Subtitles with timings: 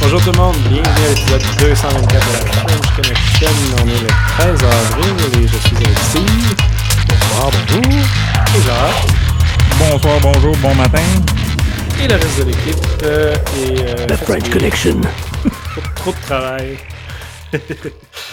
[0.00, 3.48] Bonjour tout le monde, bienvenue à l'épisode 224 de la French Connection.
[3.82, 6.54] On est le 13 avril et je suis avec Steve.
[7.08, 7.92] Bonsoir, bonjour.
[8.56, 9.06] Et Jacques.
[9.78, 11.02] Bonsoir, bonjour, bon matin.
[12.02, 13.02] Et le reste de l'équipe.
[13.02, 15.00] euh, et, euh, La French Connection.
[15.00, 16.78] Trop, trop de travail.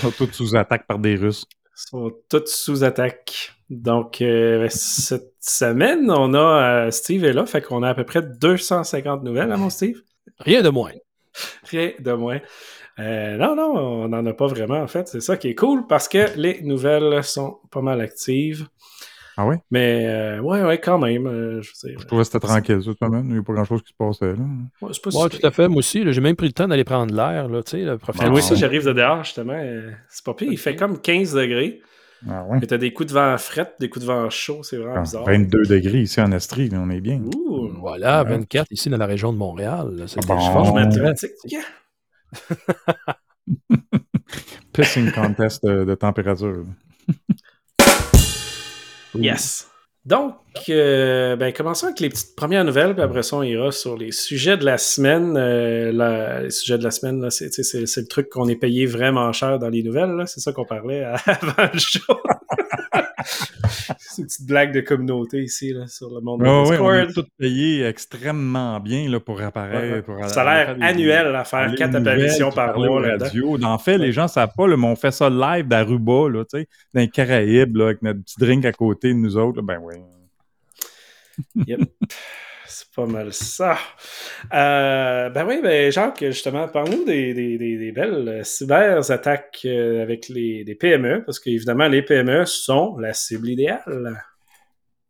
[0.04, 1.46] On est tous sous attaque par des Russes.
[1.50, 3.52] Ils sont tous sous attaque.
[3.70, 8.06] Donc, euh, cette semaine, on a euh, Steve est là, fait qu'on a à peu
[8.06, 10.02] près 250 nouvelles, hein, mon Steve?
[10.40, 10.92] Rien de moins.
[11.70, 12.40] Rien de moins.
[13.00, 15.08] Euh, non, non, on n'en a pas vraiment, en fait.
[15.08, 18.68] C'est ça qui est cool parce que les nouvelles sont pas mal actives.
[19.40, 19.56] Ah oui?
[19.70, 21.28] Mais, euh, ouais, ouais, quand même.
[21.28, 21.72] euh, je
[22.08, 23.26] trouvais que c'était tranquille cette semaine.
[23.28, 24.44] Il n'y a pas grand-chose qui se passait là.
[24.82, 25.68] ouais, c'est pas Ouais, si tout à fait.
[25.68, 27.92] Moi aussi, là, j'ai même pris le temps d'aller prendre l'air, là, tu sais, le
[27.92, 28.30] Ben, professeur.
[28.32, 29.62] moi aussi, j'arrive de dehors, justement.
[30.10, 30.52] c'est pas pire.
[30.52, 31.82] Il fait comme 15 degrés.
[32.30, 32.58] Ah oui?
[32.62, 34.64] Mais t'as des coups de vent fret, des coups de vent chaud.
[34.64, 35.26] C'est vraiment Ah, bizarre.
[35.26, 37.20] 22 degrés ici en Estrie, on est bien.
[37.20, 38.30] Ouh, Voilà, Ouais.
[38.38, 40.06] 24 ici dans la région de Montréal.
[40.08, 40.40] C'est Ah bon?
[40.40, 41.32] je pense, mathématique.
[44.74, 46.66] Pissing contest de, de température.
[49.16, 49.68] Yes.
[50.08, 50.36] Donc,
[50.70, 54.14] euh, ben, commençons avec les petites premières nouvelles, puis après ça, on ira sur les
[54.14, 55.36] sujets de la semaine.
[55.36, 59.60] Euh, la- les sujets de la semaine, c'est, le truc qu'on est payé vraiment cher
[59.60, 60.24] dans les nouvelles.
[60.28, 62.16] C'est ça qu'on parlait avant le show.
[63.24, 66.94] C'est une petite blague de communauté ici, là, sur le monde de Ah oui, on
[66.94, 70.06] est tous payés extrêmement bien là, pour apparaître.
[70.06, 73.02] Pour Salaire aller- annuel à faire quatre apparitions par mois.
[73.02, 73.62] radios.
[73.64, 76.44] En fait, les gens ne savent pas, là, mais on fait ça live d'Aruba, là,
[76.52, 76.64] dans
[77.02, 79.62] les Caraïbes, là, avec notre petit drink à côté de nous autres.
[79.62, 79.96] Ben oui.
[81.68, 81.82] Yep.
[82.68, 83.78] C'est pas mal ça.
[84.54, 90.28] Euh, ben oui, ben Jacques, justement, parle-nous des, des, des, belles euh, cyberattaques euh, avec
[90.28, 94.22] les, PME, parce qu'évidemment, les PME sont la cible idéale.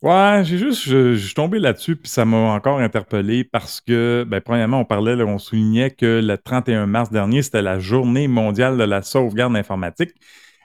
[0.04, 4.40] Ouais, j'ai juste, je, suis tombé là-dessus, puis ça m'a encore interpellé parce que, ben,
[4.40, 8.84] premièrement, on parlait, on soulignait que le 31 mars dernier, c'était la journée mondiale de
[8.84, 10.12] la sauvegarde informatique.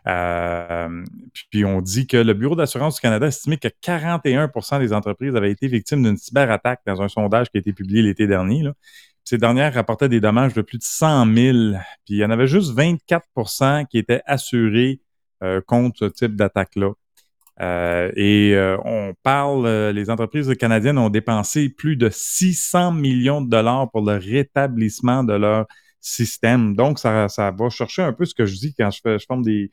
[0.08, 1.04] Euh,
[1.50, 5.50] puis, on dit que le Bureau d'assurance du Canada estimait que 41% des entreprises avaient
[5.50, 8.64] été victimes d'une cyberattaque dans un sondage qui a été publié l'été dernier.
[9.24, 11.58] Ces dernières rapportaient des dommages de plus de 100 000,
[12.04, 15.00] puis il y en avait juste 24% qui étaient assurés
[15.44, 16.90] euh, contre ce type d'attaque-là.
[17.60, 23.88] Euh, et on parle, les entreprises canadiennes ont dépensé plus de 600 millions de dollars
[23.92, 25.66] pour le rétablissement de leur
[26.00, 26.74] système.
[26.74, 29.26] Donc, ça, ça va chercher un peu ce que je dis quand je, fais, je
[29.26, 29.70] forme des,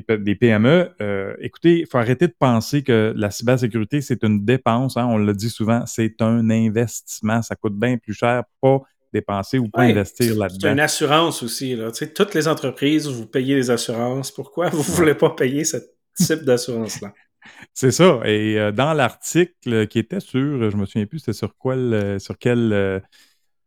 [0.00, 0.90] des, des PME.
[1.00, 4.96] Euh, écoutez, il faut arrêter de penser que la cybersécurité, c'est une dépense.
[4.96, 7.42] Hein, on le dit souvent, c'est un investissement.
[7.42, 8.80] Ça coûte bien plus cher pas
[9.12, 10.82] dépenser ou pas Ouais, investir C'est une là-dedans.
[10.82, 11.76] assurance aussi.
[11.76, 11.90] Là.
[11.92, 14.30] Tu sais, toutes les entreprises, vous payez les assurances.
[14.30, 15.76] Pourquoi vous ne voulez pas payer ce
[16.16, 17.12] type d'assurance-là?
[17.74, 18.20] C'est ça.
[18.24, 22.38] Et euh, dans l'article qui était sur, je me souviens plus, c'était sur euh, sur
[22.38, 23.00] quel, euh,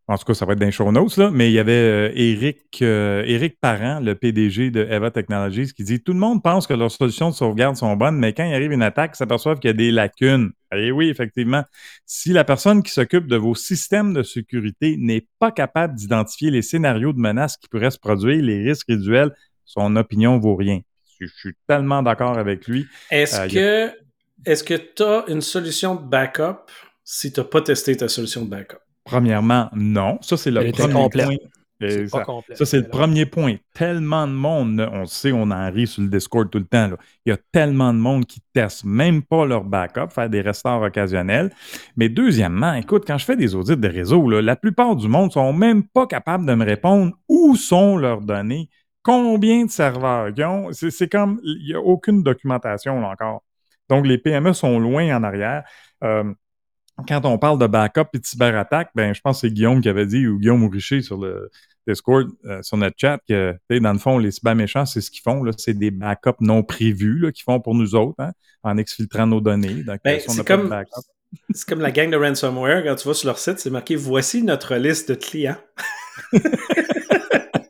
[0.08, 1.72] en tout cas, ça va être dans les show notes, là, mais il y avait
[1.72, 6.44] euh, Eric, euh, Eric Parent, le PDG de Eva Technologies, qui dit Tout le monde
[6.44, 9.18] pense que leurs solutions de sauvegarde sont bonnes, mais quand il arrive une attaque, ils
[9.18, 10.52] s'aperçoivent qu'il y a des lacunes.
[10.76, 11.64] Et oui, effectivement,
[12.06, 16.62] si la personne qui s'occupe de vos systèmes de sécurité n'est pas capable d'identifier les
[16.62, 19.32] scénarios de menaces qui pourraient se produire, les risques résiduels,
[19.64, 20.82] son opinion vaut rien.
[21.20, 22.86] Je, je suis tellement d'accord avec lui.
[23.10, 23.92] Est-ce Euh, que
[24.46, 26.70] est-ce que tu as une solution de backup
[27.04, 28.78] si tu n'as pas testé ta solution de backup?
[29.06, 30.18] Premièrement, non.
[30.22, 31.26] Ça, c'est le Elle premier complète.
[31.28, 31.36] point.
[32.10, 33.58] Pas ça, c'est le premier point.
[33.74, 36.88] Tellement de monde, on sait, on en rit sur le Discord tout le temps.
[36.88, 36.98] là.
[37.26, 40.82] Il y a tellement de monde qui testent même pas leur backup, faire des restants
[40.82, 41.52] occasionnels.
[41.98, 45.34] Mais deuxièmement, écoute, quand je fais des audits de réseau, là, la plupart du monde
[45.34, 48.70] sont même pas capables de me répondre où sont leurs données,
[49.04, 50.72] combien de serveurs ils ont.
[50.72, 53.44] C'est c'est comme, il n'y a aucune documentation là encore.
[53.90, 55.64] Donc, les PME sont loin en arrière.
[56.06, 56.24] Euh,
[57.08, 59.90] quand on parle de backup et de cyberattaque, ben, je pense que c'est Guillaume qui
[59.90, 61.50] avait dit, ou Guillaume ou Richer sur le
[61.88, 65.44] Discord, euh, sur notre chat, que, dans le fond, les cyberméchants, c'est ce qu'ils font,
[65.44, 68.32] là, c'est des backups non prévus, là, qu'ils font pour nous autres, hein,
[68.64, 69.84] en exfiltrant nos données.
[69.84, 70.74] Donc, Ben, euh, si c'est comme-
[71.68, 72.84] comme la gang de ransomware.
[72.84, 75.58] Quand tu vas sur leur site, c'est marqué Voici notre liste de clients.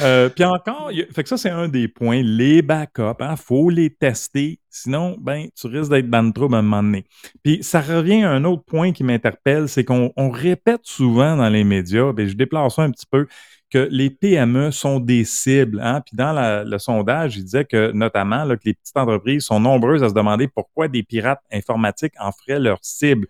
[0.00, 2.22] Euh, puis encore, fait que ça, c'est un des points.
[2.22, 4.60] Les backups, il faut les tester.
[4.70, 7.04] Sinon, ben, tu risques d'être dans le trouble à un moment donné.
[7.42, 11.48] Puis ça revient à un autre point qui m'interpelle, c'est qu'on on répète souvent dans
[11.48, 13.26] les médias, ben, je déplace ça un petit peu,
[13.70, 15.80] que les PME sont des cibles.
[15.82, 16.00] Hein?
[16.06, 16.32] Puis dans
[16.64, 20.14] le sondage, il disait que notamment là, que les petites entreprises sont nombreuses à se
[20.14, 23.26] demander pourquoi des pirates informatiques en feraient leur cible.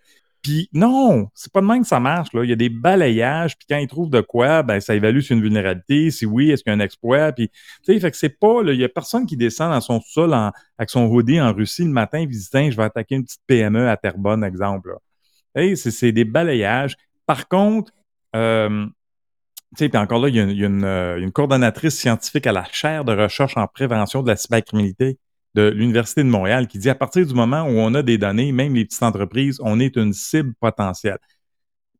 [0.72, 2.32] Non, c'est pas de même que ça marche.
[2.32, 2.44] Là.
[2.44, 5.36] Il y a des balayages, puis quand ils trouvent de quoi, ben ça évalue sur
[5.36, 6.10] une vulnérabilité.
[6.10, 7.32] Si oui, est-ce qu'il y a un exploit?
[7.32, 7.48] Puis,
[7.84, 10.90] tu sais, c'est pas, là, il y a personne qui descend dans son sol avec
[10.90, 14.44] son hoodie en Russie le matin Tiens, je vais attaquer une petite PME à Terrebonne,
[14.44, 14.96] exemple.
[15.54, 16.96] Hey, c'est, des balayages.
[17.26, 17.92] Par contre,
[18.36, 18.86] euh,
[19.76, 22.64] puis encore là, il y a, il y a euh, une coordonnatrice scientifique à la
[22.72, 25.18] chaire de recherche en prévention de la cybercriminalité
[25.54, 28.52] de l'Université de Montréal qui dit à partir du moment où on a des données,
[28.52, 31.18] même les petites entreprises, on est une cible potentielle.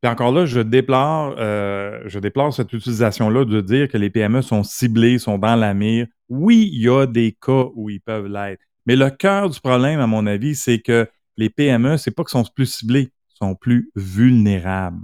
[0.01, 2.09] Puis encore là, je déplore, euh,
[2.53, 6.07] cette utilisation-là de dire que les PME sont ciblées, sont dans la mire.
[6.29, 8.63] Oui, il y a des cas où ils peuvent l'être.
[8.87, 12.31] Mais le cœur du problème, à mon avis, c'est que les PME, c'est pas qu'ils
[12.31, 15.03] sont plus ciblés, sont plus vulnérables.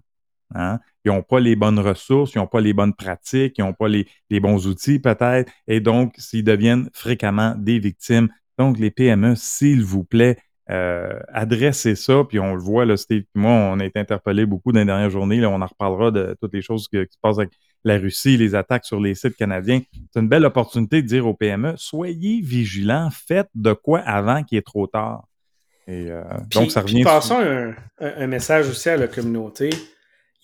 [0.54, 0.78] Hein?
[1.04, 3.88] Ils n'ont pas les bonnes ressources, ils n'ont pas les bonnes pratiques, ils n'ont pas
[3.88, 8.28] les, les bons outils peut-être, et donc s'ils deviennent fréquemment des victimes.
[8.58, 10.38] Donc, les PME, s'il vous plaît,
[10.70, 14.72] euh, adressez ça, puis on le voit, là, Steve, moi, on a été interpellés beaucoup
[14.72, 17.18] dans les dernières journées, là, on en reparlera de toutes les choses qui, qui se
[17.20, 17.50] passent avec
[17.82, 19.82] la Russie, les attaques sur les sites canadiens.
[20.12, 24.56] C'est une belle opportunité de dire aux PME, soyez vigilants, faites de quoi avant qu'il
[24.56, 25.26] est trop tard.
[25.86, 27.04] Et, euh, Puis- donc, ça puis revient...
[27.04, 27.74] passons un, un-
[28.22, 29.68] un message aussi à la communauté.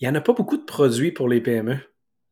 [0.01, 1.77] Il n'y en a pas beaucoup de produits pour les PME.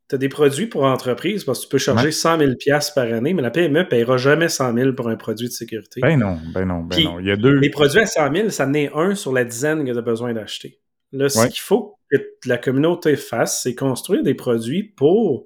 [0.10, 2.12] Tu as des produits pour entreprises parce que tu peux charger Ouais.
[2.12, 2.52] 100 000
[2.96, 6.02] par année, mais la PME ne paiera jamais 100 000 pour un produit de sécurité.
[6.02, 7.20] Ben non, ben non, ben Puis, non.
[7.20, 7.60] Il y a deux...
[7.60, 10.34] Les produits à 100 000, ça n'est un sur la dizaine que tu as besoin
[10.34, 10.80] d'acheter.
[11.12, 15.46] Là, ce qu'il faut que la communauté fasse, c'est construire des produits pour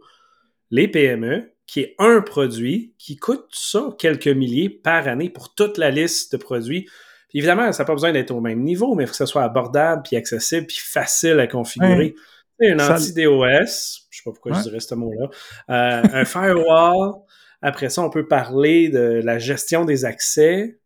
[0.72, 5.78] les PME, qui est un produit qui coûte ça quelques milliers par année pour toute
[5.78, 6.88] la liste de produits.
[7.34, 9.44] Évidemment, ça n'a pas besoin d'être au même niveau, mais il faut que ça soit
[9.44, 12.16] abordable, puis accessible, puis facile à configurer.
[12.62, 14.58] Un anti-DOS, je sais pas pourquoi Ouais.
[14.60, 15.28] je dirais ce mot-là,
[15.70, 17.14] euh, un firewall,
[17.62, 20.80] après ça, on peut parler de la gestion des accès,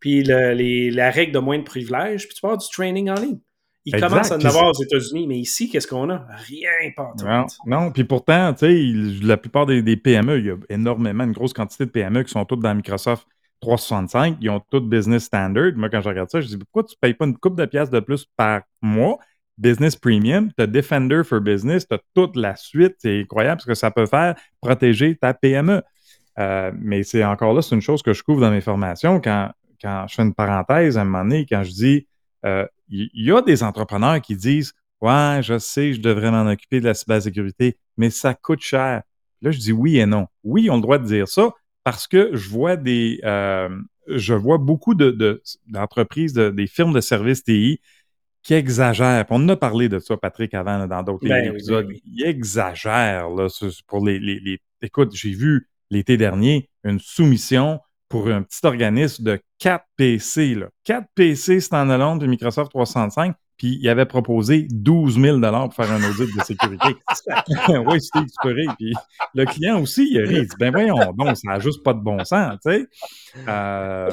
[0.00, 3.14] puis le- les- la règle de moins de privilèges, puis tu avoir du training en
[3.14, 3.38] ligne.
[3.84, 4.08] Il Exact.
[4.10, 6.24] commence à en avoir aux États-Unis, mais ici, qu'est-ce qu'on a?
[6.46, 7.12] Rien, pas.
[7.24, 11.24] Non, non, puis pourtant, tu sais, la plupart des, des PME, il y a énormément,
[11.24, 13.26] une grosse quantité de PME qui sont toutes dans Microsoft
[13.62, 15.72] 365, ils ont toutes Business Standard.
[15.76, 17.64] Moi, quand je regarde ça, je dis pourquoi tu ne payes pas une coupe de
[17.64, 19.18] pièces de plus par mois?
[19.58, 22.96] Business Premium, tu as Defender for Business, tu as toute la suite.
[22.98, 25.82] C'est incroyable ce que ça peut faire protéger ta PME.
[26.38, 29.50] Euh, mais c'est encore là, c'est une chose que je couvre dans mes formations quand,
[29.80, 32.06] quand je fais une parenthèse à un moment donné, quand je dis
[32.46, 34.72] euh, il y, y a des entrepreneurs qui disent
[35.02, 39.02] Ouais, je sais, je devrais m'en occuper de la cybersécurité, mais ça coûte cher.
[39.42, 40.28] Là, je dis oui et non.
[40.44, 41.50] Oui, ils ont le droit de dire ça
[41.84, 43.68] parce que je vois des, euh,
[44.08, 47.80] je vois beaucoup de, de- d'entreprises, de- des firmes de services TI
[48.42, 49.24] qui exagèrent.
[49.26, 51.86] Puis On en a parlé de ça, Patrick, avant, là, dans d'autres Ben épisodes.
[51.86, 52.02] ben oui.
[52.06, 53.46] Ils exagèrent là,
[53.86, 59.22] pour les, les, les- Écoute, j'ai vu l'été dernier une soumission pour un petit organisme
[59.24, 60.54] de 4 PC.
[60.56, 60.68] Là.
[60.84, 66.02] 4 PC standalone de Microsoft 365, puis il avait proposé 12 000 pour faire un
[66.02, 66.96] audit de sécurité.
[67.86, 68.74] oui, c'était rire.
[68.76, 68.92] Puis
[69.36, 70.34] le client aussi, il a ri.
[70.38, 72.86] Il dit, ben voyons donc, ça n'a juste pas de bon sens, tu sais.
[73.46, 74.10] Euh,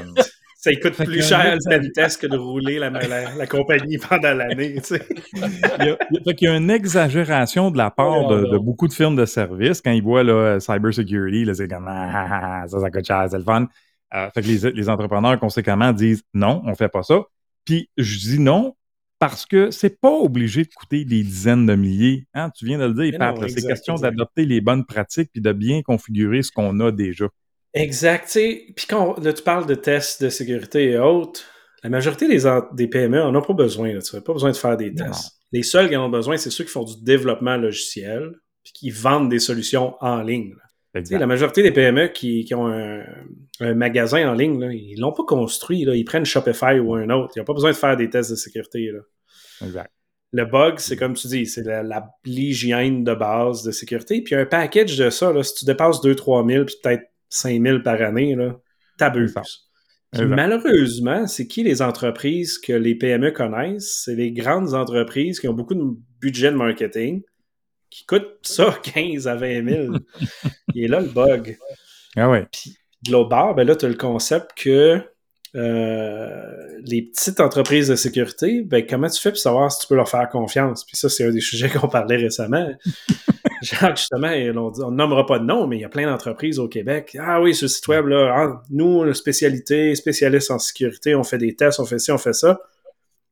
[0.56, 4.76] Ça coûte Fait plus cher le que de rouler la, la- la compagnie pendant l'année.
[4.76, 5.08] tu sais.
[5.34, 5.98] il y a,
[6.28, 10.04] fait y une exagération de la part de, beaucoup de firmes de services quand ils
[10.04, 13.40] voient là, cyber security, là, c'est comme ah, ah, ah, ça, ça coûte cher, c'est
[13.40, 13.66] le fun.
[14.14, 17.24] Euh, fait que les, les entrepreneurs, conséquemment, disent non, on fait pas ça.
[17.66, 18.76] Puis je dis non
[19.20, 22.28] parce que c'est pas obligé de coûter des dizaines de milliers.
[22.34, 25.42] Hein, tu viens de le dire, Mais Pat, c'est question d'adopter les bonnes pratiques puis
[25.42, 27.28] de bien configurer ce qu'on a déjà.
[27.74, 28.32] Exact.
[28.34, 31.42] Puis quand on- là, tu parles de tests de sécurité et autres,
[31.84, 33.94] la majorité des, PME en ont pas besoin.
[33.94, 34.02] là.
[34.02, 35.06] Tu n'as pas besoin de faire des Non.
[35.06, 35.34] tests.
[35.52, 38.32] Les seuls qui en ont besoin, c'est ceux qui font du développement logiciel
[38.64, 40.52] puis qui vendent des solutions en ligne.
[40.52, 40.64] là.
[40.94, 43.04] La majorité des PME qui, qui ont un,
[43.60, 45.86] un magasin en ligne, là, ils l'ont pas construit.
[45.86, 45.96] Là.
[45.96, 47.34] Ils prennent Shopify ou un autre.
[47.36, 48.92] Ils n'ont pas besoin de faire des tests de sécurité.
[48.92, 49.00] Là.
[49.66, 49.92] exact.
[50.32, 51.64] Le bug, c'est comme tu dis, c'est
[52.24, 54.22] l'hygiène de base de sécurité.
[54.22, 57.80] Puis un package de ça, là, si tu dépasses 2-3 000, puis peut-être 5 000
[57.80, 58.38] par année,
[58.98, 59.34] t'abuses.
[60.16, 64.04] Malheureusement, c'est qui les entreprises que les PME connaissent?
[64.06, 65.84] C'est les grandes entreprises qui ont beaucoup de
[66.20, 67.24] budget de marketing,
[67.90, 69.94] qui coûtent ça 15 à 20 000.
[70.76, 71.58] Et là, le bug.
[72.16, 72.48] Ah ouais.
[73.04, 75.02] De l'autre bord, ben là, tu as le concept que
[75.56, 79.96] euh, les petites entreprises de sécurité, ben comment tu fais pour savoir si tu peux
[79.96, 80.86] leur faire confiance?
[80.86, 82.70] Puis ça, c'est un des sujets qu'on parlait récemment.
[83.62, 86.70] Genre, justement, on ne nommera pas de nom, mais il y a plein d'entreprises au
[86.70, 87.18] Québec.
[87.20, 91.38] Ah oui, sur le site web, là, ah, nous, spécialité, spécialiste en sécurité, on fait
[91.38, 92.62] des tests, on fait ci, on fait ça.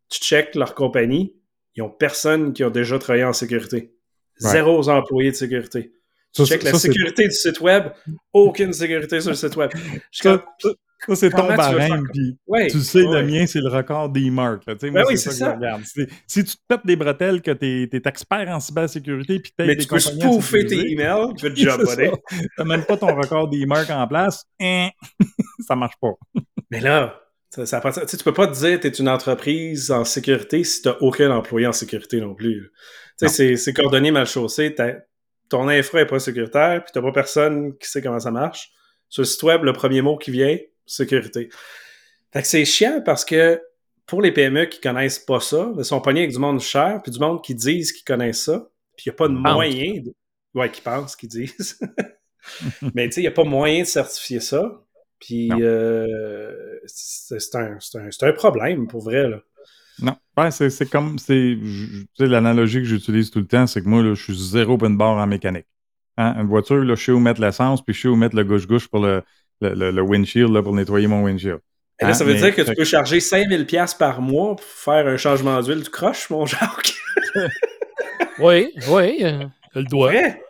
[0.10, 1.36] Tu checkes leur compagnie,
[1.75, 3.94] ils ont personne qui a déjà travaillé en sécurité.
[4.41, 4.50] Ouais.
[4.50, 5.94] Zéro employé de sécurité.
[6.38, 7.86] Tu Ça, checkes la ça, sécurité du site web,
[8.34, 9.72] aucune sécurité sur le site web.
[10.12, 10.46] Je Ça,
[11.06, 13.22] ça, c'est ton tu barème, faire- puis ouais, tu sais, ouais.
[13.22, 14.65] le mien, c'est le record des marques.
[14.65, 14.74] là.
[14.74, 15.51] Tu sais, Ben moi, oui, c'est c'est ça que ça.
[15.51, 15.84] je regarde.
[16.27, 19.77] Si, tu te pètes des bretelles, que tu es, expert en cybersécurité, puis Mais des
[19.84, 22.10] tu peux spoofer tes emails, good job, buddy.
[22.58, 24.89] T'as même pas ton record des marques en place, hein,
[25.67, 26.13] ça marche pas.
[26.72, 29.10] Mais là, ça, ça tu sais, tu peux pas te dire que tu es une
[29.10, 32.72] entreprise en sécurité si tu n'as aucun employé en sécurité non plus.
[33.20, 34.74] Tu sais, c'est cordonnier mal chaussé.
[35.50, 38.72] Ton infra est pas sécuritaire, puis t'as pas personne qui sait comment ça marche,
[39.10, 41.50] sur le site web, le premier mot qui vient, sécurité.
[42.32, 43.62] Fait que c'est chiant parce que
[44.06, 47.12] pour les PME qui connaissent pas ça, ils sont pognés avec du monde cher, puis
[47.12, 50.01] du monde qui disent qu'ils connaissent ça, puis il n'y a pas de moyen.
[50.01, 50.13] De...
[50.54, 51.80] Ouais, qui pensent, qui disent.
[52.94, 54.82] Mais tu sais, il n'y a pas moyen de certifier ça.
[55.20, 57.77] Puis euh, c'est un,
[58.22, 59.27] un problème pour vrai.
[59.27, 59.42] Là.
[60.01, 60.16] Non.
[60.38, 61.18] Ouais, c'est c'est comme.
[61.18, 64.22] c'est je- Tu sais, l'analogie que j'utilise tout le temps, c'est que moi, là, je
[64.22, 65.66] suis zéro open bar en mécanique.
[66.18, 68.44] Hein, Une voiture, là, je sais où mettre l'essence, puis je sais où mettre le
[68.44, 69.22] gauche-gauche pour le,
[69.62, 71.60] le, le- le windshield, là, pour nettoyer mon windshield.
[72.00, 74.66] Et là, Hein, ça veut mais- dire que tu peux charger 5000$ par mois pour
[74.66, 76.94] faire un changement d'huile du croche, mon Jacques?
[78.39, 80.10] Oui, oui, euh, le doigt.
[80.10, 80.42] Ouais.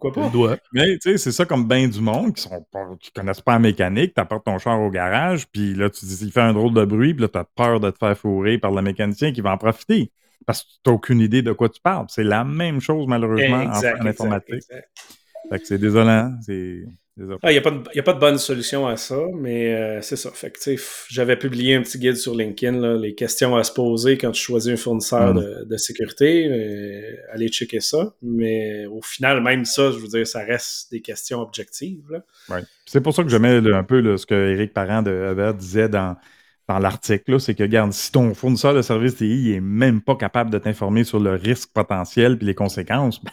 [0.00, 0.28] Pourquoi pas?
[0.72, 3.52] Mais tu sais, c'est ça comme bien du monde qui sont pas, qui connaissent pas
[3.54, 6.74] la mécanique, t'apportes ton char au garage, puis là, tu dis, il fait un drôle
[6.74, 9.52] de bruit, puis là, t'as peur de te faire fourrer par le mécanicien qui va
[9.52, 10.10] en profiter.
[10.46, 12.06] Parce que t'as aucune idée de quoi tu parles.
[12.08, 14.54] C'est la même chose, malheureusement, en- Exact, en, exact, informatique.
[14.54, 14.88] exact.
[15.50, 16.36] Fait que c'est désolant.
[16.40, 16.84] C'est
[17.16, 17.38] désolant.
[17.44, 20.00] Il n'y a, pas de- y a pas de bonne solution à ça, mais euh,
[20.02, 20.30] c'est ça.
[20.32, 20.58] Fait que,
[21.08, 24.40] j'avais publié un petit guide sur LinkedIn, là, les questions à se poser quand tu
[24.42, 25.38] choisis un fournisseur Mm.
[25.40, 26.46] de, de sécurité.
[26.48, 28.14] euh, allez checker ça.
[28.22, 32.22] Mais au final, même ça, je veux dire, ça reste des questions objectives.
[32.48, 32.60] Ouais.
[32.86, 35.54] C'est pour ça que j'aimais là, un peu là, ce que Éric Parent de Hubert
[35.54, 36.16] disait dans,
[36.68, 37.40] dans l'article.
[37.40, 40.58] C'est que, regarde, si ton fournisseur de services TI il est même pas capable de
[40.58, 43.32] t'informer sur le risque potentiel puis les conséquences, ben,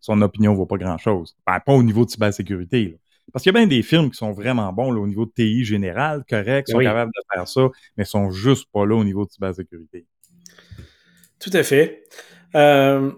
[0.00, 1.34] son opinion vaut pas grand-chose.
[1.46, 2.84] Ben, pas au niveau de cybersécurité.
[2.84, 2.96] là.
[3.32, 5.32] Parce qu'il y a bien des firmes qui sont vraiment bons là, au niveau de
[5.32, 6.84] TI général, correct, sont Oui.
[6.84, 10.06] capables de faire ça, mais sont juste pas là au niveau de cybersécurité.
[11.40, 12.04] Tout à fait.
[12.54, 13.10] Euh,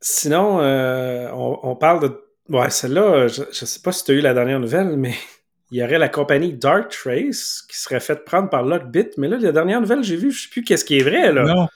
[0.00, 2.20] sinon, euh, on, on parle de.
[2.48, 5.14] Ouais, celle-là, je ne sais pas si tu as eu la dernière nouvelle, mais
[5.70, 9.10] il y aurait la compagnie Darktrace qui serait faite prendre par Lockbit.
[9.16, 11.44] Mais là, la dernière nouvelle, j'ai vu, je sais plus qu'est-ce qui est vrai, là.
[11.44, 11.68] Non,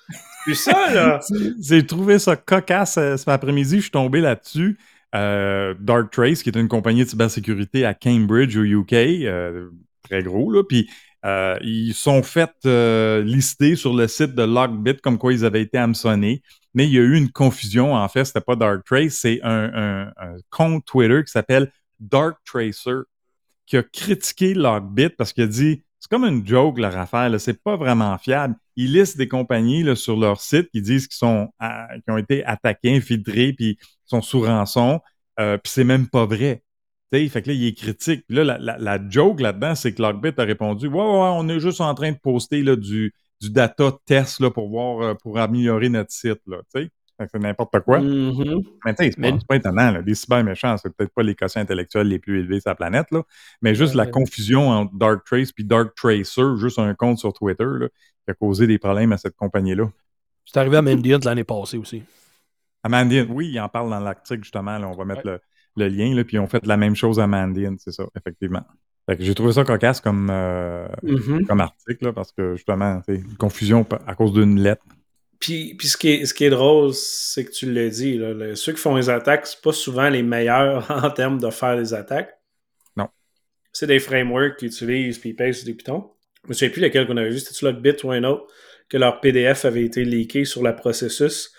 [0.44, 1.20] Plus ça, là.
[1.60, 3.76] J'ai trouvé ça cocasse euh, cet après-midi.
[3.76, 4.78] Je suis tombé là-dessus.
[5.16, 9.70] Euh, Darktrace, qui est une compagnie de cybersécurité à Cambridge, au UK, euh,
[10.02, 10.62] très gros, là.
[10.62, 10.88] Puis
[11.24, 15.62] euh, ils sont faits euh, lister sur le site de Lockbit comme quoi ils avaient
[15.62, 16.42] été hameçonnés.
[16.74, 17.94] Mais il y a eu une confusion.
[17.94, 20.12] En fait, c'était pas Darktrace, c'est un,
[20.50, 23.00] compte Twitter qui s'appelle Dark Tracer
[23.64, 27.60] qui a critiqué Lockbit parce qu'il a dit c'est comme une joke leur affaire, c'est
[27.60, 28.54] pas vraiment fiable.
[28.76, 33.54] Ils listent des compagnies sur leur site qui disent qu'ils qui ont été attaqués, infiltrés,
[33.54, 35.00] puis sont sous rançon,
[35.40, 36.62] euh, puis c'est même pas vrai.
[37.12, 38.24] Tu sais, fait que là, il est critique.
[38.26, 41.48] Puis là, la, la- la joke là-dedans, c'est que Lockbit a répondu Ouais, ouais, on
[41.48, 45.14] est juste en train de poster là, du, du data test là, pour voir euh,
[45.14, 46.40] pour améliorer notre site.
[46.46, 46.90] Là, tu sais.
[47.18, 47.98] Fait que c'est n'importe quoi.
[48.00, 48.60] Mhm.
[48.84, 49.90] Mais tu sais, c'est pas, Mais- c'est pas étonnant.
[49.90, 50.02] Là.
[50.04, 53.06] Les cyber méchants, c'est peut-être pas les quotients intellectuels les plus élevés sur la planète,
[53.10, 53.22] là.
[53.62, 54.10] mais juste Ouais, la ouais.
[54.10, 58.34] confusion entre Dark Trace puis Dark Tracer, juste un compte sur Twitter, là, qui a
[58.34, 59.88] causé des problèmes à cette compagnie-là.
[60.44, 62.02] C'est arrivé à Mandiant l'année passée aussi.
[62.86, 64.78] À Mandiant, oui, il en parle dans l'article, justement.
[64.78, 65.40] Là, on va mettre le,
[65.76, 68.62] le lien, là, puis ont fait la même chose à Mandiant, c'est ça, effectivement.
[69.18, 71.46] J'ai trouvé ça cocasse comme, euh, Mhm.
[71.46, 74.82] comme article, là, parce que justement, c'est une confusion à cause d'une lettre.
[75.40, 78.32] Puis, puis ce, qui est, ce qui est drôle, c'est que tu l'as dit, là,
[78.32, 81.76] le- ceux qui font les attaques, c'est pas souvent les meilleurs en termes de faire
[81.76, 82.32] des attaques.
[82.96, 83.08] Non.
[83.72, 86.10] C'est des frameworks qu'ils utilisent puis ils payent sur des pitons.
[86.44, 88.46] Je me souviens plus lequel qu'on avait vu, c'était-tu Lockbit ou un autre,
[88.88, 91.52] que leur PDF avait été leaké sur le processus.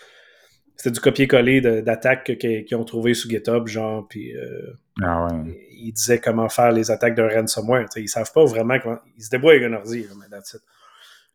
[0.80, 5.26] C'était du copier-coller d'attaques que- que- qu'ils ont trouvé sur GitHub, genre, puis euh, Ah
[5.26, 5.68] ouais.
[5.72, 7.88] ils disaient comment faire les attaques d'un ransomware.
[7.88, 8.98] T'sais, ils savent pas vraiment comment.
[9.16, 10.60] Ils se débrouillent avec un ordi, là, mais that's it.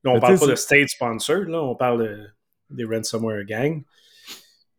[0.03, 2.27] Là, on Mais parle pas de state sponsored, là, on parle de,
[2.69, 3.83] des ransomware gangs.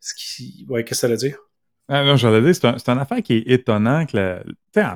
[0.00, 0.66] Ce qui.
[0.68, 1.36] Ouais, qu'est-ce que ça veut dire?
[1.88, 4.42] Ah non, dire, c'est un, c'est une affaire qui est étonnant que la,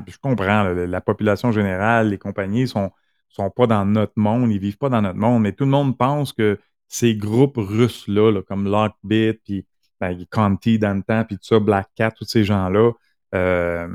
[0.07, 2.91] je comprends, là, la population générale, les compagnies sont,
[3.29, 5.99] sont pas dans notre monde, ils vivent pas dans notre monde, mais tout le monde
[5.99, 6.59] pense que
[6.89, 9.67] ces groupes russes-là, là, comme Lockbit, puis
[10.01, 12.93] ben, Conti dans le temps, puis tout ça, Black Cat, tous ces gens-là,
[13.35, 13.89] euh,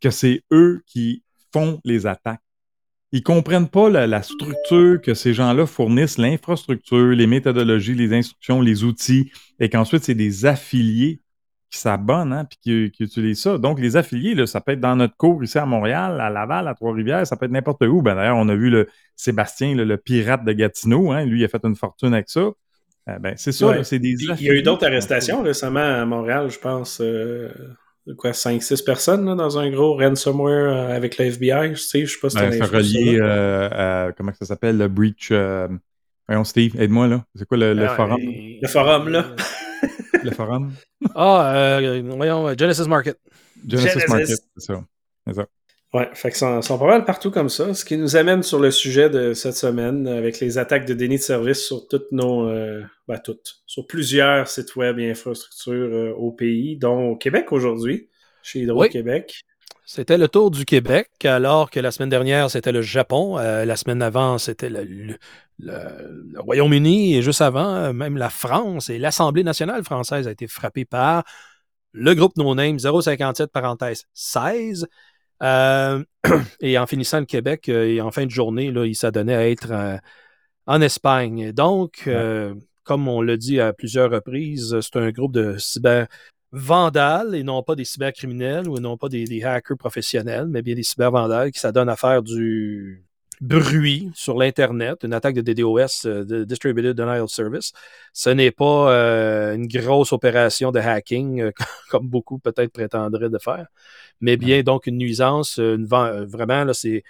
[0.00, 2.40] que c'est eux qui font les attaques.
[3.10, 8.84] Ils comprennent pas la structure que ces gens-là fournissent, l'infrastructure, les méthodologies, les instructions, les
[8.84, 11.20] outils, et qu'ensuite, c'est des affiliés
[11.70, 13.58] qui s'abonnent, hein, puis qui, qui utilisent ça.
[13.58, 16.66] Donc, les affiliés, là, ça peut être dans notre cours ici à Montréal, à Laval,
[16.68, 18.00] à Trois-Rivières, ça peut être n'importe où.
[18.02, 21.48] Ben, D'ailleurs, on a vu le Sébastien, le pirate de Gatineau, hein, lui, il a
[21.48, 22.40] fait une fortune avec ça.
[22.40, 23.84] Euh, ben, c'est ça, Ouais.
[23.84, 27.00] c'est des Il y a eu d'autres arrestations récemment à Montréal, je pense.
[27.02, 27.48] euh,
[28.16, 31.74] quoi, 5-6 personnes là, dans un gros ransomware euh, avec le FBI.
[31.74, 32.36] Je sais, je sais pas si.
[32.36, 35.28] Ben, c'est relié euh, à, comment ça s'appelle, le breach...
[35.32, 35.68] euh,
[36.26, 37.24] Voyons, Steve, aide-moi, là.
[37.34, 38.18] C'est quoi le, le Ah, forum?
[38.20, 39.24] et- Le forum, là.
[40.24, 40.72] Le forum?
[41.14, 43.18] Ah, euh, voyons, Genesis Market.
[43.66, 44.08] Genesis, Genesis.
[44.08, 44.84] Market, c'est ça.
[45.26, 45.46] C'est ça.
[45.94, 47.72] Ouais, fait que sont, sont pas mal partout comme ça.
[47.72, 51.16] Ce qui nous amène sur le sujet de cette semaine avec les attaques de déni
[51.16, 56.12] de service sur toutes nos, euh, ben toutes, sur plusieurs sites web et infrastructures euh,
[56.12, 58.10] au pays, dont au Québec aujourd'hui,
[58.42, 59.40] chez Hydro-Québec.
[59.90, 63.38] C'était le tour du Québec, alors que la semaine dernière, c'était le Japon.
[63.38, 65.16] Euh, la semaine avant, c'était le, le,
[65.58, 67.16] le Royaume-Uni.
[67.16, 71.24] Et juste avant, euh, même la France et l'Assemblée nationale française a été frappée par
[71.92, 74.86] le groupe No Name 057 parenthèse 16.
[75.42, 76.04] Euh,
[76.60, 79.70] et en finissant le Québec, et en fin de journée, là, il s'adonnait à être
[79.70, 79.96] euh,
[80.66, 81.52] en Espagne.
[81.52, 82.10] Donc,
[82.84, 86.08] comme on l'a dit à plusieurs reprises, c'est un groupe de cyber
[86.52, 90.74] vandales et non pas des cybercriminels ou non pas des, des hackers professionnels, mais bien
[90.74, 93.04] des cybervandales qui s'adonnent à faire du
[93.40, 97.72] bruit sur l'Internet, une attaque de DDoS, euh, de Distributed Denial Service.
[98.12, 101.52] Ce n'est pas euh, une grosse opération de hacking, euh,
[101.90, 103.66] comme beaucoup peut-être prétendraient de faire,
[104.20, 107.04] mais bien donc une nuisance, une, vraiment, là, c'est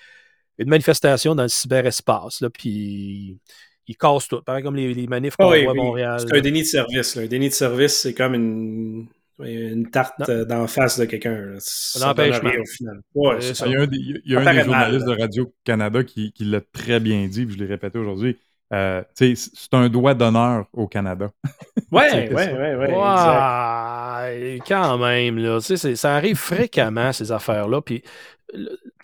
[0.59, 3.39] une manifestation dans le cyberespace, là, puis
[3.87, 5.75] ils cassent tout, pareil comme les, les manifs qu'on Ah voit à.
[5.75, 6.21] Montréal.
[6.21, 7.15] C'est un déni de service.
[7.15, 7.23] Là.
[7.23, 9.07] Un déni de service, c'est comme une,
[9.41, 11.55] une tarte euh, d'en face de quelqu'un.
[11.59, 12.51] Ça empêchement.
[12.51, 13.01] rien au final.
[13.15, 13.67] Ouais, ça.
[13.67, 15.21] Il y a un des, il y a Ça un paraît des journalistes mal, de
[15.23, 18.37] Radio-Canada qui, qui l'a très bien dit, puis je l'ai répété aujourd'hui.
[18.73, 19.35] Euh, c'est
[19.73, 21.31] un doigt d'honneur au Canada.
[21.91, 22.95] Ouais, ouais, ouais, ouais.
[22.95, 27.81] Ouais, quand même, là, ça arrive fréquemment, ces affaires-là.
[27.81, 28.03] Puis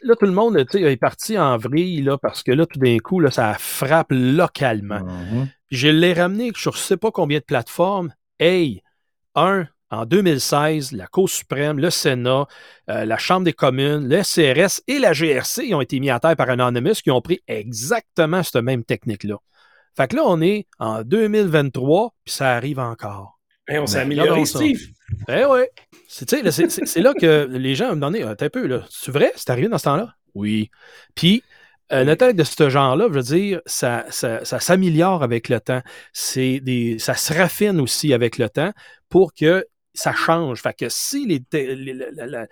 [0.03, 3.21] là, tout le monde est parti en vrille, là, parce que là, tout d'un coup,
[3.21, 5.01] là, ça frappe localement.
[5.01, 5.49] Mhm.
[5.69, 8.13] Puis je l'ai ramené sur je sais pas combien de plateformes.
[8.39, 8.83] Hey,
[9.35, 12.47] un, en 2016, la Cour suprême, le Sénat,
[12.91, 16.37] euh, la Chambre des communes, le CRS et la GRC ont été mis à terre
[16.37, 19.37] par Anonymous qui ont pris exactement cette même technique-là.
[19.97, 23.39] Fait que là, on est en 2023, puis ça arrive encore.
[23.69, 24.45] Hey, on s'est Ben, amélioré.
[24.45, 24.81] Steve.
[25.29, 25.45] Eh.
[26.09, 28.85] C'est, sais, là, c'est, là que les gens me donnaient un peu, là.
[28.91, 29.33] C'est vrai?
[29.37, 30.15] C'est arrivé dans ce temps-là?
[30.35, 30.71] Oui.
[31.15, 31.43] Puis,
[31.91, 35.83] une attaque de ce genre-là, je veux dire, ça, ça, ça s'améliore avec le temps.
[36.13, 38.73] C'est des, ça se raffine aussi avec le temps
[39.09, 40.61] pour que ça change.
[40.61, 42.47] Fait que si les, te- les- la, la- la-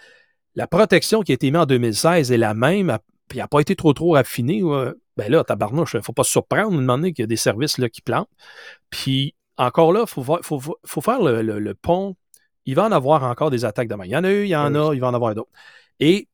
[0.55, 3.75] la protection qui a été mise en 2016 est la même, puis n'a pas été
[3.77, 7.25] trop trop raffinée, ouais, ben là, tabarnouche, faut pas se surprendre de demander qu'il y
[7.25, 8.29] a des services là, qui plantent.
[8.91, 12.17] Puis encore là, il faut, faut, faut faire le, le- le pont.
[12.65, 14.05] Il va en avoir encore des attaques demain.
[14.05, 15.51] Il y en a eu, il y en a, il va en avoir d'autres.
[15.99, 16.29] Et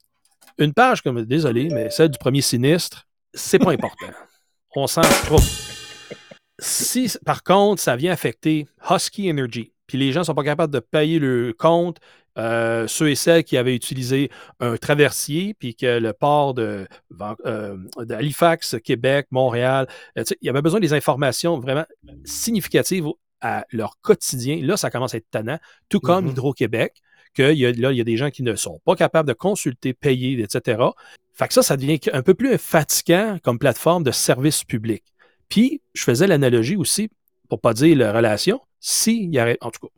[0.59, 4.07] une page comme, désolé, mais celle du premier sinistre, c'est pas important.
[4.77, 5.43] On s'en trouve.
[6.59, 10.73] Si, par contre, ça vient affecter Husky Energy, puis les gens ne sont pas capables
[10.73, 11.97] de payer le compte,
[12.39, 16.87] euh, ceux et celles qui avaient utilisé un traversier, puis que le port de,
[17.47, 21.85] euh, d'Halifax, Québec, Montréal, euh, il y avait besoin des informations vraiment
[22.25, 23.07] significatives
[23.41, 24.61] à leur quotidien.
[24.63, 26.31] Là, ça commence à être tannant, tout comme Mhm.
[26.33, 26.93] Hydro-Québec,
[27.35, 29.35] que y a, là, il y a des gens qui ne sont pas capables de
[29.35, 30.83] consulter, payer, etc.
[31.35, 35.03] Fait que ça, ça devient un peu plus fatigant comme plateforme de service public.
[35.49, 37.11] Puis, je faisais l'analogie aussi,
[37.49, 39.93] pour pas dire la relation, s'il y aurait, en tout cas,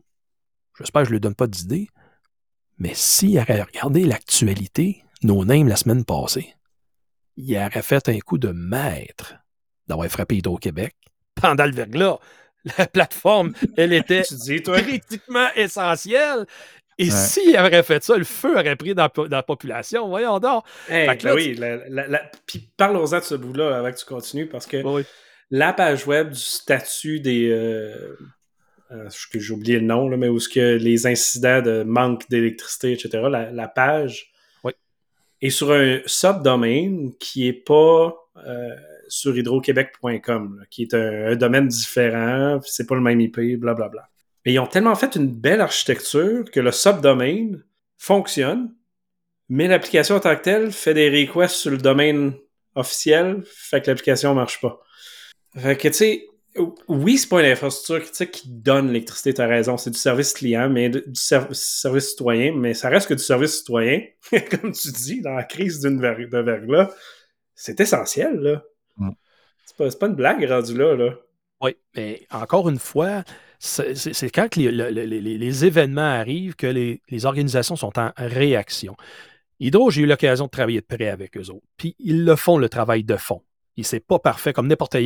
[0.78, 1.88] j'espère que je ne lui donne pas d'idée,
[2.78, 6.54] mais s'il aurait regardé l'actualité, nos names la semaine passée,
[7.36, 9.34] il aurait fait un coup de maître
[9.86, 10.94] d'avoir frappé Hydro-Québec
[11.34, 12.18] pendant le verglas.
[12.78, 14.80] La plateforme, elle était dis, toi?
[14.82, 16.46] critiquement essentielle.
[16.98, 17.10] Et Ouais.
[17.10, 20.06] s'il aurait fait ça, le feu aurait pris dans, la po- dans la population.
[20.08, 20.64] Voyons donc.
[20.86, 24.46] Hey, ben oui, la- la- la- puis parlons-en de ce bout-là avant que tu continues,
[24.46, 25.04] parce que Oui.
[25.50, 27.48] La page web du statut des...
[27.50, 28.16] euh,
[28.92, 32.92] euh, j'ai oublié le nom, là, mais où ce que les incidents de manque d'électricité,
[32.92, 34.32] etc., la, la page
[34.64, 34.72] Oui.
[35.40, 38.14] est sur un subdomaine qui est pas
[38.46, 38.74] euh,
[39.08, 44.08] sur hydroquebec.com, qui est un, un domaine différent, c'est pas le même IP, blablabla.
[44.44, 47.62] Mais ils ont tellement fait une belle architecture que le subdomaine
[47.98, 48.74] fonctionne,
[49.48, 52.34] mais l'application en tant que telle fait des requests sur le domaine
[52.74, 54.80] officiel, fait que l'application marche pas.
[55.56, 56.26] Fait que, tu sais,
[56.88, 60.88] oui, c'est pas une infrastructure qui donne l'électricité, t'as raison, c'est du service client, mais
[60.90, 64.02] de- du ser- service citoyen, mais ça reste que du service citoyen,
[64.50, 66.90] comme tu dis, dans la crise d'une ver- de verglas,
[67.54, 68.62] c'est essentiel, là.
[68.96, 69.10] Mm.
[69.64, 71.14] C'est pas, c'est pas une blague rendue là, là.
[71.62, 73.22] Oui, mais encore une fois,
[73.58, 77.98] c'est quand que les, le- le- les- les événements arrivent que les, les organisations sont
[77.98, 78.96] en réaction.
[79.60, 81.66] Hydro, j'ai eu l'occasion de travailler de près avec eux autres.
[81.76, 83.42] Puis ils le font, le travail de fond.
[83.83, 84.96] C'est pas parfait comme n'importe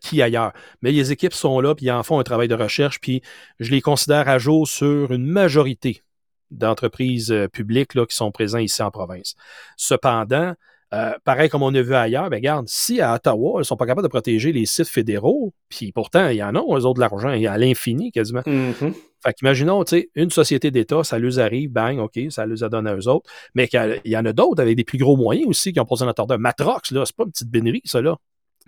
[0.00, 0.52] qui ailleurs.
[0.82, 3.22] Mais les équipes sont là, puis ils en font un travail de recherche, puis
[3.60, 6.02] je les considère à jour sur une majorité
[6.50, 9.34] d'entreprises euh, publiques là, qui sont présentes ici en province.
[9.76, 10.54] Cependant,
[10.94, 13.76] Euh, pareil comme on a vu ailleurs, ben regarde, si à Ottawa, ils ne sont
[13.76, 16.94] pas capables de protéger les sites fédéraux, puis pourtant, il y en a, eux autres,
[16.94, 18.42] de l'argent, il y a à l'infini quasiment.
[18.46, 18.94] Mhm.
[19.24, 22.68] Fait qu'imaginons, tu sais, une société d'État, ça leur arrive, bang, OK, ça leur a
[22.68, 25.48] donné à eux autres, mais qu'il y en a d'autres avec des plus gros moyens
[25.48, 26.36] aussi qui ont posé notre ordre.
[26.36, 28.16] Matrox, là, c'est pas une petite bénerie, ça, là.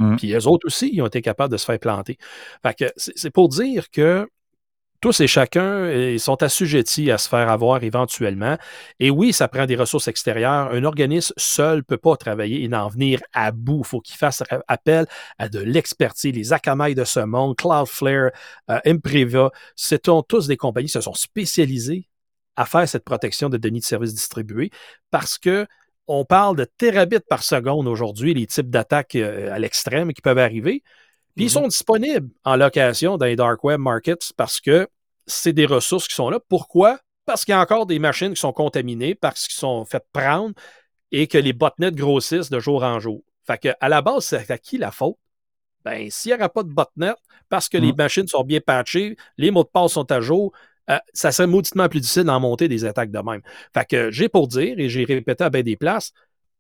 [0.01, 0.17] Mhm.
[0.17, 2.19] Puis eux autres aussi, ils ont été capables de se faire planter.
[2.63, 4.29] Fait que c'est c'est pour dire que
[5.01, 8.57] tous et chacun sont assujettis à se faire avoir éventuellement.
[8.99, 10.73] Et oui, ça prend des ressources extérieures.
[10.73, 13.83] Un organisme seul ne peut pas travailler et n'en venir à bout.
[13.85, 15.07] Il faut qu'il fasse appel
[15.39, 16.35] à de l'expertise.
[16.35, 18.31] Les Akamai de ce monde, Cloudflare,
[18.71, 22.09] euh, Impriva, ce sont tous des compagnies qui se sont spécialisées
[22.57, 24.71] à faire cette protection de données de services distribués
[25.11, 25.67] parce que
[26.09, 30.39] on parle de terabits par seconde aujourd'hui, les types d'attaques euh, à l'extrême qui peuvent
[30.39, 30.83] arriver.
[31.39, 31.53] Puis ils Mhm.
[31.63, 34.89] sont disponibles en location dans les dark web markets parce que
[35.25, 36.41] c'est des ressources qui sont là.
[36.49, 36.99] Pourquoi?
[37.27, 40.53] Parce qu'il y a encore des machines qui sont contaminées, parce qu'ils sont faites prendre
[41.13, 43.23] et que les botnets grossissent de jour en jour.
[43.47, 45.17] Fait que, à la base, c'est à qui la faute?
[45.85, 47.13] Ben, s'il n'y aura pas de botnet,
[47.49, 47.97] parce que les Mhm.
[47.99, 50.53] machines sont bien patchées, les mots de passe sont à jour,
[50.91, 53.43] euh, ça serait mauditement plus difficile d'en monter des attaques de même.
[53.73, 56.13] Fait que j'ai pour dire, et j'ai répété à bien des places,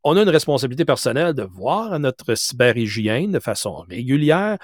[0.04, 4.58] on a une responsabilité personnelle de voir notre cyberhygiène de façon régulière.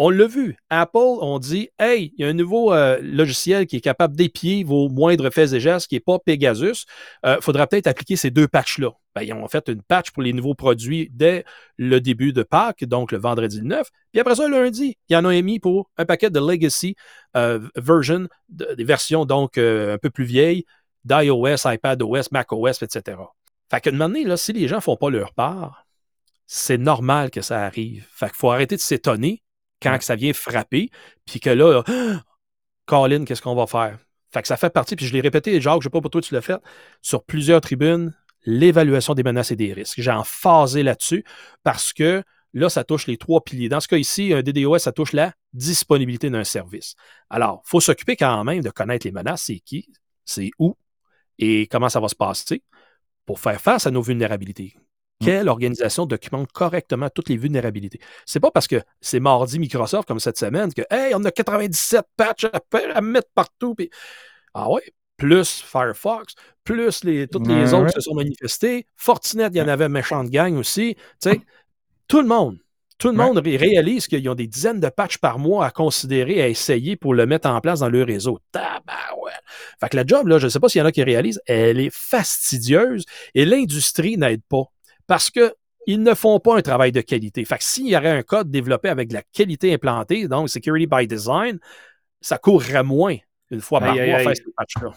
[0.00, 0.56] On l'a vu.
[0.70, 4.62] Apple, on dit Hey, il y a un nouveau euh, logiciel qui est capable d'épier
[4.62, 6.84] vos moindres faits et gestes, qui n'est pas Pegasus.
[7.24, 8.92] Il faudra peut-être appliquer ces deux patchs-là.
[9.16, 11.44] Ben, ils ont fait une patch pour les nouveaux produits dès
[11.76, 13.88] le début de Pâques, donc le vendredi 9.
[14.12, 16.94] Puis après ça, lundi, il y en a émis pour un paquet de legacy
[17.36, 20.64] euh, version, de- des versions donc euh, un peu plus vieilles
[21.04, 23.16] d'iOS, iPadOS, macOS, etc.
[23.70, 25.86] Fait que de moment donné, là, si les gens font pas leur part,
[26.46, 28.06] c'est normal que ça arrive.
[28.10, 29.42] Fait qu'il faut arrêter de s'étonner
[29.82, 29.98] quand Ouais.
[29.98, 30.90] que ça vient frapper,
[31.26, 32.22] puis que là, Ah!
[32.86, 33.98] Colin, qu'est-ce qu'on va faire?
[34.32, 36.20] Fait que ça fait partie, puis je l'ai répété, Jacques, je sais pas pour toi
[36.22, 36.60] tu l'as fait,
[37.02, 40.00] sur plusieurs tribunes, l'évaluation des menaces et des risques.
[40.00, 41.24] J'ai emphasé là-dessus
[41.62, 42.22] parce que
[42.54, 43.68] là, ça touche les trois piliers.
[43.68, 46.94] Dans ce cas ici, un DDoS, ça touche la disponibilité d'un service.
[47.28, 49.90] Alors, il faut s'occuper quand même de connaître les menaces, c'est qui,
[50.24, 50.76] c'est où
[51.38, 52.62] et comment ça va se passer
[53.28, 54.74] pour faire face à nos vulnérabilités.
[55.22, 58.00] Quelle organisation documente correctement toutes les vulnérabilités?
[58.24, 62.06] C'est pas parce que c'est mardi Microsoft comme cette semaine que Hey, on a 97
[62.16, 63.76] patchs à, mettre partout.
[64.54, 67.90] Ah ouais, plus Firefox, plus les, toutes les Ouais, autres ouais.
[67.92, 68.86] se sont manifestés.
[68.96, 70.94] Fortinet, il y en avait méchante gang aussi.
[71.20, 71.40] Tu sais,
[72.06, 72.56] tout le monde.
[72.98, 73.24] Tout le Ouais.
[73.24, 76.96] monde ré- réalise qu'ils ont des dizaines de patchs par mois à considérer, à essayer
[76.96, 78.38] pour le mettre en place dans leur réseau.
[78.52, 79.34] Tabarouette.
[79.80, 81.40] Fait que la job, là, je ne sais pas s'il y en a qui réalisent,
[81.46, 84.64] elle est fastidieuse et l'industrie n'aide pas
[85.06, 85.54] parce que
[85.86, 87.44] ils ne font pas un travail de qualité.
[87.46, 90.86] Fait que s'il y aurait un code développé avec de la qualité implantée, donc Security
[90.86, 91.58] by Design,
[92.20, 93.16] ça courrait moins
[93.50, 94.24] une fois par mois à aïe.
[94.24, 94.92] faire ces patchs-là.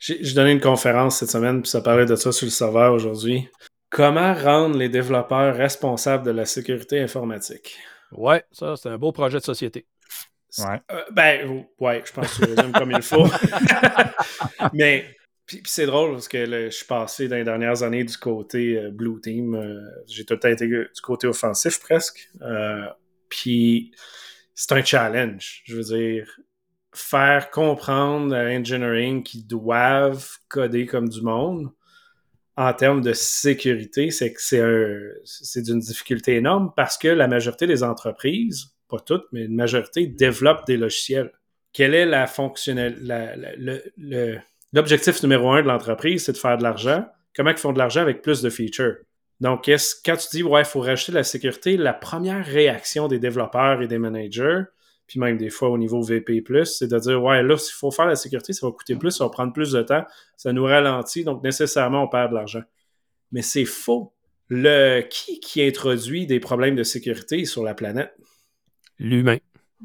[0.00, 2.92] J'ai j'ai donné une conférence cette semaine, puis ça parlait de ça sur le serveur
[2.94, 3.48] aujourd'hui.
[3.94, 7.78] Comment rendre les développeurs responsables de la sécurité informatique?
[8.10, 9.86] Ouais, ça, c'est un beau projet de société.
[10.58, 10.80] Ouais.
[10.90, 13.24] Euh, ben, ouais, je pense que tu résumes comme il faut.
[14.72, 15.04] Mais,
[15.46, 18.16] puis, puis c'est drôle parce que là, je suis passé dans les dernières années du
[18.16, 19.54] côté euh, Blue Team.
[19.54, 22.30] euh, J'ai tout le temps été du côté offensif presque.
[22.42, 22.88] Euh,
[23.28, 23.92] puis
[24.56, 25.62] c'est un challenge.
[25.66, 26.40] Je veux dire,
[26.92, 31.70] faire comprendre à l'engineering qu'ils doivent coder comme du monde
[32.56, 37.26] en termes de sécurité, c'est que c'est un, c'est d'une difficulté énorme parce que la
[37.26, 41.32] majorité des entreprises, pas toutes, mais une majorité développent des logiciels.
[41.72, 42.26] Quelle est la
[44.72, 47.04] l'objectif numéro un de l'entreprise, c'est de faire de l'argent.
[47.34, 48.98] Comment ils font de l'argent avec plus de features?
[49.40, 49.68] Donc,
[50.04, 53.82] quand tu dis, ouais, il faut rajouter de la sécurité, la première réaction des développeurs
[53.82, 54.62] et des managers,
[55.06, 58.06] puis même des fois au niveau VP+, c'est de dire, ouais, là, s'il faut faire
[58.06, 60.04] la sécurité, ça va coûter plus, ça va prendre plus de temps,
[60.36, 62.62] ça nous ralentit, donc nécessairement, on perd de l'argent.
[63.32, 64.12] Mais c'est faux.
[64.48, 68.12] Le, qui, qui introduit des problèmes de sécurité sur la planète?
[68.98, 69.38] L'humain.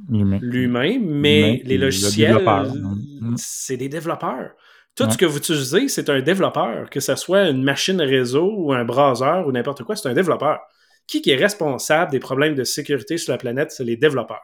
[0.09, 0.39] L'humain.
[0.41, 2.73] L'humain, mais les le logiciels, développeur.
[2.73, 3.35] Mm.
[3.37, 4.51] c'est des développeurs.
[4.95, 5.11] Tout Ouais.
[5.11, 6.89] ce que vous utilisez, c'est un développeur.
[6.89, 10.59] Que ce soit une machine réseau ou un browser ou n'importe quoi, c'est un développeur.
[11.07, 13.71] Qui, qui est responsable des problèmes de sécurité sur la planète?
[13.71, 14.41] C'est les développeurs.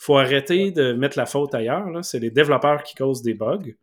[0.00, 2.04] Il faut arrêter de mettre la faute ailleurs.
[2.04, 3.74] C'est les développeurs qui causent des bugs.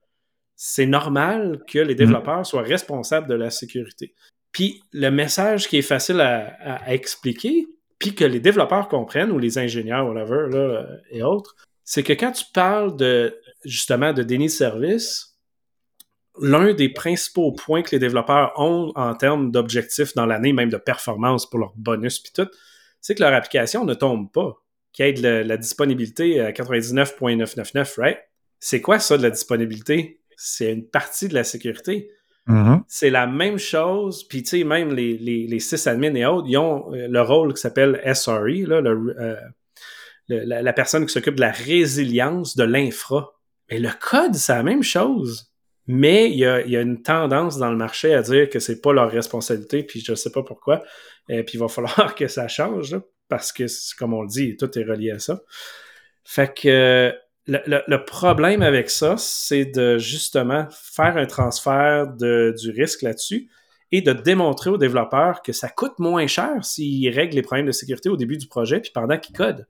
[0.56, 4.14] C'est normal que les développeurs soient responsables de la sécurité.
[4.52, 9.58] Puis le message qui est facile à, expliquer, puis que les développeurs comprennent, ou les
[9.58, 14.52] ingénieurs, whatever, là, et autres, c'est que quand tu parles de justement de déni de
[14.52, 15.32] service,
[16.40, 20.78] l'un des principaux points que les développeurs ont en termes d'objectifs dans l'année, même de
[20.78, 22.50] performance pour leur bonus puis tout,
[23.02, 24.61] c'est que leur application ne tombe pas,
[24.94, 28.20] qu'il y ait de la, disponibilité à 99.999, right?
[28.60, 30.22] C'est quoi ça de la disponibilité?
[30.38, 32.10] C'est une partie de la sécurité.
[32.48, 32.84] Mhm.
[32.88, 34.28] C'est la même chose.
[34.28, 37.54] Puis, tu sais, même les, les, les sysadmins et autres, ils ont euh, le rôle
[37.54, 39.36] qui s'appelle SRE, là, le, euh,
[40.28, 43.32] le- la, la personne qui s'occupe de la résilience de l'infra.
[43.70, 45.52] Mais le code, c'est la même chose.
[45.88, 48.60] Mais il y a, il y a une tendance dans le marché à dire que
[48.60, 50.84] c'est pas leur responsabilité, puis je sais pas pourquoi.
[51.28, 53.02] Et puis il va falloir que ça change, là,
[53.32, 53.64] parce que,
[53.98, 55.42] comme on le dit, tout est relié à ça.
[56.24, 57.12] Fait que
[57.48, 63.02] le, le- le problème avec ça, c'est de justement faire un transfert de, du risque
[63.02, 63.50] là-dessus
[63.92, 67.72] et de démontrer aux développeurs que ça coûte moins cher s'ils règlent les problèmes de
[67.72, 69.66] sécurité au début du projet puis pendant qu'ils codent.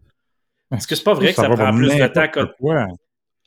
[0.69, 2.41] Parce que c'est pas vrai que ça, prend plus de temps que...
[2.59, 2.87] quoi.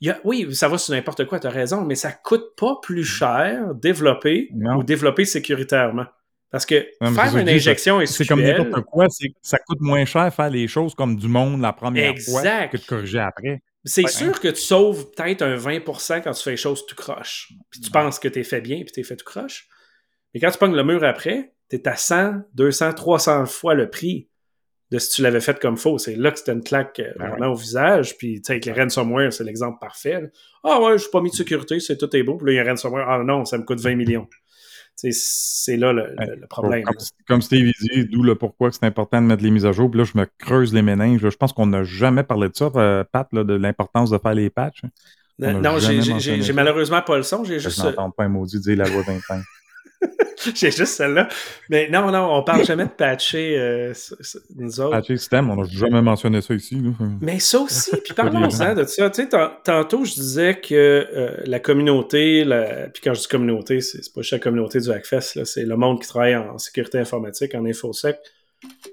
[0.01, 2.57] Il y a- oui, ça va sur n'importe quoi, tu as raison, mais ça coûte
[2.57, 4.77] pas plus cher développer Non.
[4.79, 6.07] ou développer sécuritairement.
[6.51, 9.07] Parce que faire une injection C'est comme n'importe quoi,
[9.43, 12.31] ça coûte moins cher faire les choses comme du monde la première Exact.
[12.31, 13.61] fois que de corriger après.
[13.85, 14.09] c'est Ouais.
[14.11, 17.53] sûr que tu sauves peut-être un 20% quand tu fais les choses tout croche.
[17.71, 19.67] Puis tu penses que t'es fait bien, puis t'es fait tout croche.
[20.33, 24.29] Mais quand tu pognes le mur après, t'es à 100, 200, 300 fois le prix
[24.91, 25.99] de si tu l'avais fait comme faux.
[25.99, 28.17] C'est là que c'était une claque euh, Ben vraiment au visage.
[28.17, 30.21] Puis, tu sais, avec les ransomware, c'est l'exemple parfait.
[30.63, 32.37] Ah ouais, je suis pas mis de sécurité, c'est tout est beau.
[32.37, 33.09] Puis là, il y a un ransomware.
[33.09, 34.29] Ah non, ça me coûte 20 millions.
[34.97, 36.85] C'est là le, le- le problème.
[36.85, 36.97] Comme,
[37.29, 39.91] comme Steve dit, d'où le pourquoi c'est important de mettre les mises à jour.
[39.91, 41.21] Puis là, je me creuse les méninges.
[41.29, 44.35] Je pense qu'on n'a jamais parlé de ça, euh, Pat, là, de l'importance de faire
[44.35, 44.83] les patchs.
[45.41, 45.79] on a non,
[46.21, 47.43] j'ai- malheureusement pas le son.
[47.45, 49.43] J'ai Je juste, n'entends pas un maudit dire la loi 25.
[50.55, 51.29] j'ai juste celle-là.
[51.71, 53.93] Mais non, non, on parle jamais de patcher euh,
[54.57, 54.91] nous autres.
[54.91, 56.77] Patcher système, on n'a jamais mentionné ça ici.
[56.77, 56.91] là.
[57.21, 59.11] Mais ça aussi, puis parlons-en de ça.
[59.11, 63.29] Tu sais, tan- tantôt, je disais que euh, la communauté, la- puis quand je dis
[63.29, 66.59] communauté, c'est pas juste la communauté du Hackfest, là, c'est le monde qui travaille en
[66.59, 68.17] sécurité informatique, en InfoSec.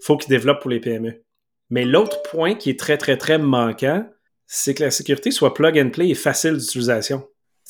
[0.01, 1.21] faut qu'ils développent pour les PME.
[1.69, 4.05] Mais l'autre point qui est très, très, très manquant,
[4.45, 7.23] c'est que la sécurité soit plug and play et facile d'utilisation.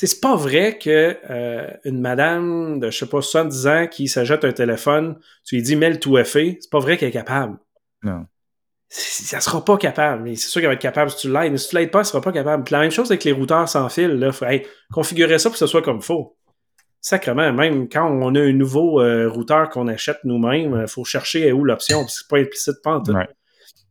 [0.08, 4.44] C'est pas vrai que euh, une madame de, je sais pas, 70 ans qui s'achète
[4.44, 7.58] un téléphone, tu lui dis mets le tout effet, c'est pas vrai qu'elle est capable
[8.04, 8.26] Non.
[8.90, 10.24] ça sera pas capable.
[10.24, 11.52] Mais c'est sûr qu'elle va être capable si tu l'aides.
[11.52, 12.64] Mais si tu l'aides pas, elle sera pas capable.
[12.64, 14.12] Puis la même chose avec les routeurs sans fil.
[14.12, 16.36] Là, faut hey, configurer ça pour que ce soit comme faut.
[17.00, 21.52] Sacrement, même quand on a un nouveau euh, routeur qu'on achète nous-mêmes, il faut chercher
[21.52, 23.12] où l'option, parce que c'est pas implicite pas en tout.
[23.12, 23.28] Ouais.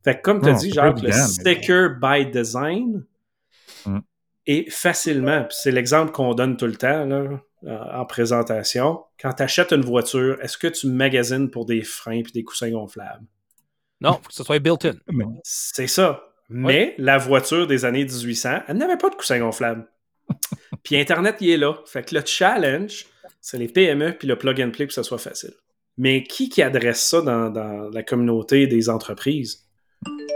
[0.04, 3.04] Fait que comme tu as dit, genre, le sticker by design
[3.86, 3.98] Mm.
[4.46, 9.00] Et facilement, puis c'est l'exemple qu'on donne tout le temps là, en en présentation.
[9.20, 12.70] Quand tu achètes une voiture, est-ce que tu magasines pour des freins et des coussins
[12.70, 13.26] gonflables?
[14.00, 14.94] Non, faut que ce soit built-in.
[15.42, 16.22] C'est ça.
[16.48, 19.86] Mais la voiture des années 1800, elle n'avait pas de coussin gonflable.
[20.82, 21.74] puis Internet, il est là.
[21.86, 23.06] Fait que le challenge,
[23.40, 25.54] c'est les PME puis le plug and play pour que ça soit facile.
[25.96, 29.69] Mais qui qui adresse ça dans, dans la communauté des entreprises?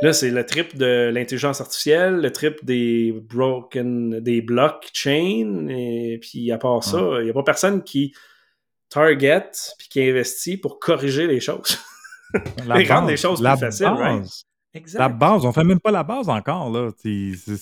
[0.02, 6.52] Là, c'est le trip de l'intelligence artificielle, le trip des broken, des blockchains, et puis
[6.52, 8.14] à part ça, il n'y a pas personne qui
[8.90, 11.78] target puis qui investit pour corriger les choses.
[12.66, 14.26] La Et rendre les choses la plus faciles, base, right?
[14.74, 14.98] Exact.
[14.98, 16.90] La base, on fait même pas la base encore, là.
[16.98, 17.52] C'est- c'est-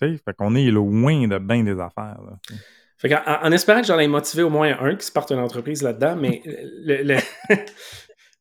[0.00, 2.20] tu sais, Fait qu'on est loin de bien des affaires.
[2.24, 2.38] Là.
[2.96, 5.30] Fait qu'en- en, en espérant que j'en ai motivé au moins un qui se parte
[5.32, 7.16] une entreprise là-dedans, mais, le- le-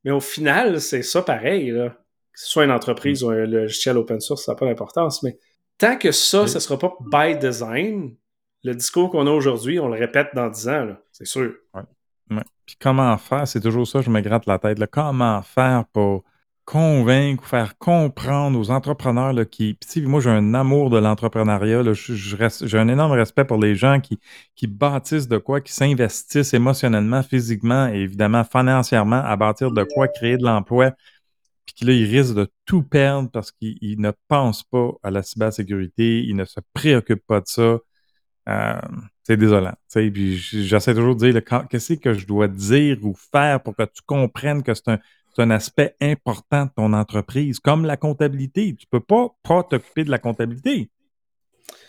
[0.05, 1.71] mais au final, c'est ça pareil.
[1.71, 1.97] Là.
[2.37, 5.23] Que ce soit une entreprise ou un logiciel open source, ça n'a pas d'importance.
[5.23, 5.39] Mais
[5.79, 8.15] tant que ça, ça ne sera pas by design,
[8.63, 11.51] le discours qu'on a aujourd'hui, on le répète dans 10 ans, c'est sûr.
[11.73, 11.81] Ouais.
[12.67, 14.77] Puis comment faire, c'est toujours ça, je me gratte la tête.
[14.77, 14.85] là.
[14.85, 16.25] Comment faire pour
[16.63, 19.73] convaincre ou faire comprendre aux entrepreneurs là, qui.
[19.75, 21.81] Puis, moi, j'ai un amour de l'entrepreneuriat.
[21.93, 24.19] J'ai un énorme respect pour les gens qui,
[24.53, 30.07] qui bâtissent de quoi, qui s'investissent émotionnellement, physiquement et évidemment financièrement à bâtir de quoi,
[30.09, 30.91] créer de l'emploi.
[31.75, 35.21] Puis là, ils risquent de tout perdre parce qu'ils ils ne pensent pas à la
[35.21, 37.77] cybersécurité, ils ne se préoccupent pas de ça.
[38.49, 38.81] Euh,
[39.23, 39.75] c'est désolant.
[39.93, 44.01] Puis j'essaie toujours de dire qu'est-ce que je dois dire ou faire pour que tu
[44.05, 44.99] comprennes que c'est un,
[45.37, 48.75] un aspect important de ton entreprise, comme la comptabilité.
[48.75, 50.89] Tu peux pas pas t'occuper de la comptabilité.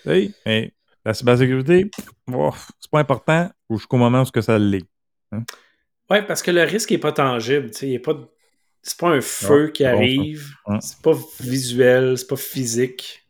[0.05, 1.91] Mais la cybersécurité,
[2.29, 4.87] ouf, c'est pas important jusqu'au moment où ça l'est.
[6.11, 7.71] Ouais, parce que le risque n'est pas tangible.
[7.83, 8.15] il est pas,
[8.89, 10.55] c'est pas un feu Ouais, qui bon, arrive.
[10.81, 13.25] C'est pas visuel, c'est pas physique.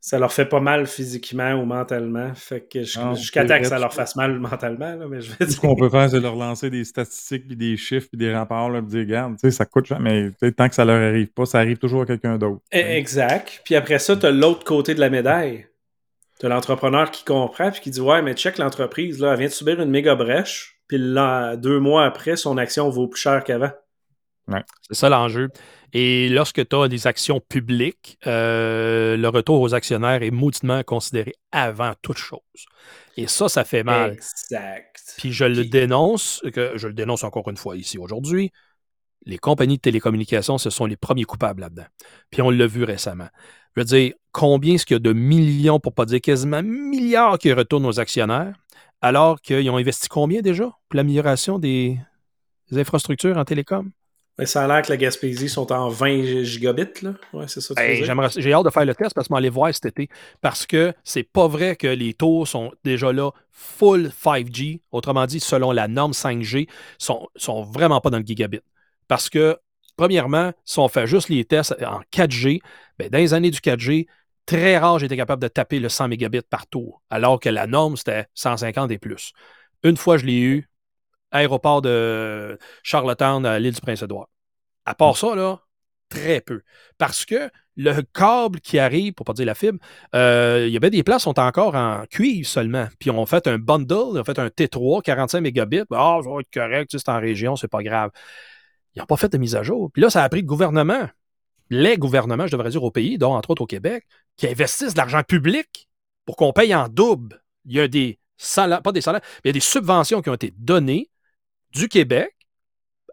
[0.00, 2.34] Ça leur fait pas mal physiquement ou mentalement.
[2.34, 5.50] Fait que jusqu'à temps que ça leur fasse mal mentalement, là, mais je dire.
[5.50, 8.68] ce qu'on peut faire, c'est leur lancer des statistiques, puis des chiffres, puis des rapports,
[8.68, 11.46] là, puis dire, regarde, tu sais, ça coûte mais tant que ça leur arrive pas,
[11.46, 12.62] ça arrive toujours à quelqu'un d'autre.
[12.72, 13.62] Eh, Exact.
[13.64, 15.68] Puis après ça, tu as l'autre côté de la médaille.
[16.40, 19.48] Tu as l'entrepreneur qui comprend puis qui dit Ouais, mais check l'entreprise, là, elle vient
[19.48, 23.44] de subir une méga brèche, puis là, deux mois après, son action vaut plus cher
[23.44, 23.70] qu'avant.
[24.48, 25.48] C'est ça l'enjeu.
[25.92, 31.34] Et lorsque tu as des actions publiques, euh, le retour aux actionnaires est mauditement considéré
[31.52, 32.40] avant toute chose.
[33.16, 34.12] Et ça, ça fait mal.
[34.12, 35.14] Exact.
[35.18, 38.50] Puis je le dénonce, que je le dénonce encore une fois ici aujourd'hui.
[39.24, 41.86] Les compagnies de télécommunications, ce sont les premiers coupables là-dedans.
[42.30, 43.28] Puis on l'a vu récemment.
[43.76, 47.38] Je veux dire, combien est-ce qu'il y a de millions, pour pas dire quasiment milliards
[47.38, 48.54] qui retournent aux actionnaires,
[49.00, 51.98] alors qu'ils ont investi combien déjà pour l'amélioration des,
[52.70, 53.90] des infrastructures en télécom?
[54.38, 57.14] Mais ça a l'air que la Gaspésie sont en 20 gigabits, là.
[57.34, 57.74] Ouais, c'est ça.
[57.76, 60.08] Hey, J'ai hâte de faire le test parce que je aller voir cet été.
[60.40, 64.80] Parce que c'est pas vrai que les taux sont déjà là full 5G.
[64.90, 66.66] Autrement dit, selon la norme 5G,
[66.98, 68.60] sont, sont vraiment pas dans le gigabit.
[69.06, 69.58] Parce que,
[69.96, 72.60] premièrement, si on fait juste les tests en 4G,
[72.98, 74.06] ben, dans les années du 4G,
[74.46, 77.96] très rare j'étais capable de taper le 100 mégabits par tour, alors que la norme,
[77.96, 79.32] c'était 150 et plus.
[79.82, 80.68] Une fois, je l'ai eu,
[81.32, 84.28] aéroport de Charlottetown à l'île du Prince-Édouard.
[84.84, 85.60] À part ça, là,
[86.08, 86.62] très peu.
[86.98, 89.78] Parce que le câble qui arrive, pour pas dire la fibre,
[90.14, 92.86] euh, il y avait des places qui sont encore en cuivre seulement.
[92.98, 95.82] Puis on fait un bundle, on fait un T3, 45 mégabits.
[95.90, 98.10] Ah, ça va être correct, c'est en région, c'est pas grave.
[98.94, 99.90] Ils n'ont pas fait de mise à jour.
[99.90, 101.08] Puis là, ça a pris le gouvernement,
[101.70, 104.04] les gouvernements, je devrais dire, au pays, dont entre autres au Québec,
[104.36, 105.88] qui investissent de l'argent public
[106.26, 107.42] pour qu'on paye en double.
[107.64, 110.28] Il y a des salaires, pas des salaires, mais il y a des subventions qui
[110.28, 111.08] ont été données
[111.72, 112.34] du Québec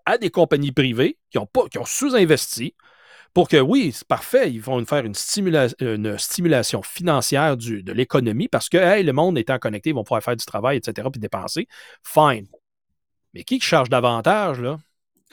[0.06, 1.48] à des compagnies privées qui ont,
[1.86, 2.76] sous-investi
[3.34, 8.78] pour que, oui, c'est parfait, ils vont faire une, stimulation financière de l'économie parce que
[8.78, 11.68] le monde étant connecté, ils vont pouvoir faire du travail, etc., puis dépenser.
[12.04, 12.48] Fine.
[13.34, 14.80] Mais qui charge davantage, là?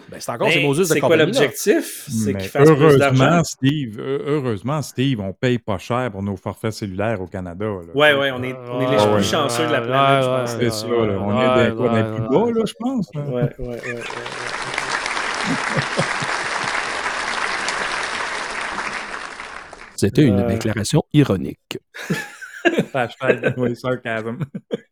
[0.09, 2.07] Ben, c'est encore ces Moses de C'est quoi l'objectif?
[2.09, 3.43] C'est qu'ils fassent plus d'argent?
[3.45, 7.67] Steve, heureusement, Steve, on paye pas cher pour nos forfaits cellulaires au Canada.
[7.95, 10.57] Oui, oui, on est, on est les plus chanceux de la planète, je pense.
[10.59, 11.19] C'est ça, là.
[11.21, 13.11] on est dans, les plus bas, là, je pense.
[13.15, 13.97] Oui, oui, oui.
[19.97, 20.47] C'était une euh.
[20.47, 21.79] déclaration ironique.
[23.57, 24.39] oui, sarcasme.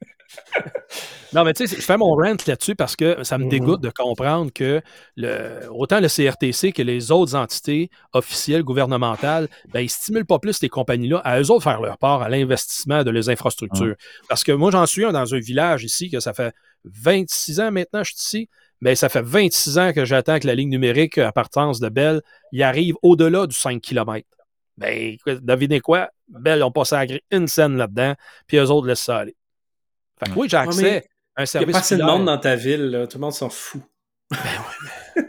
[1.35, 3.91] Non, mais tu sais, je fais mon rant là-dessus parce que ça me dégoûte de
[3.91, 4.81] comprendre que
[5.17, 10.39] le, autant le CRTC que les autres entités officielles gouvernementales, ben, ils ne stimulent pas
[10.39, 13.97] plus ces compagnies-là à eux autres faire leur part à l'investissement de leurs infrastructures.
[14.29, 17.73] Parce que moi, j'en suis un dans un village ici que ça fait 26 ans
[17.73, 18.49] maintenant que je suis ici.
[18.81, 22.23] Mais ça fait 26 ans que j'attends que la ligne numérique à partance de Bell
[22.53, 24.29] y arrive au-delà du 5 km.
[24.77, 26.11] Ben, devinez quoi?
[26.29, 28.15] Bell ont passé à une scène là-dedans,
[28.47, 29.37] puis eux autres laissent ça aller.
[30.19, 31.55] Fait que oui, j'ai accès à un service.
[31.55, 33.07] Il n'y a pas assez de monde dans ta ville, là.
[33.07, 33.83] tout le monde s'en fout.
[34.31, 35.23] Ben ouais,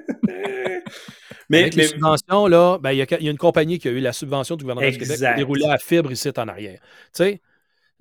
[1.50, 1.62] mais...
[1.62, 4.00] Avec les subventions, là, ben, il y, a, y, a une compagnie qui a eu
[4.00, 6.80] la subvention du gouvernement du Québec qui déroulé à fibre ici en arrière.
[6.82, 7.42] Tu sais,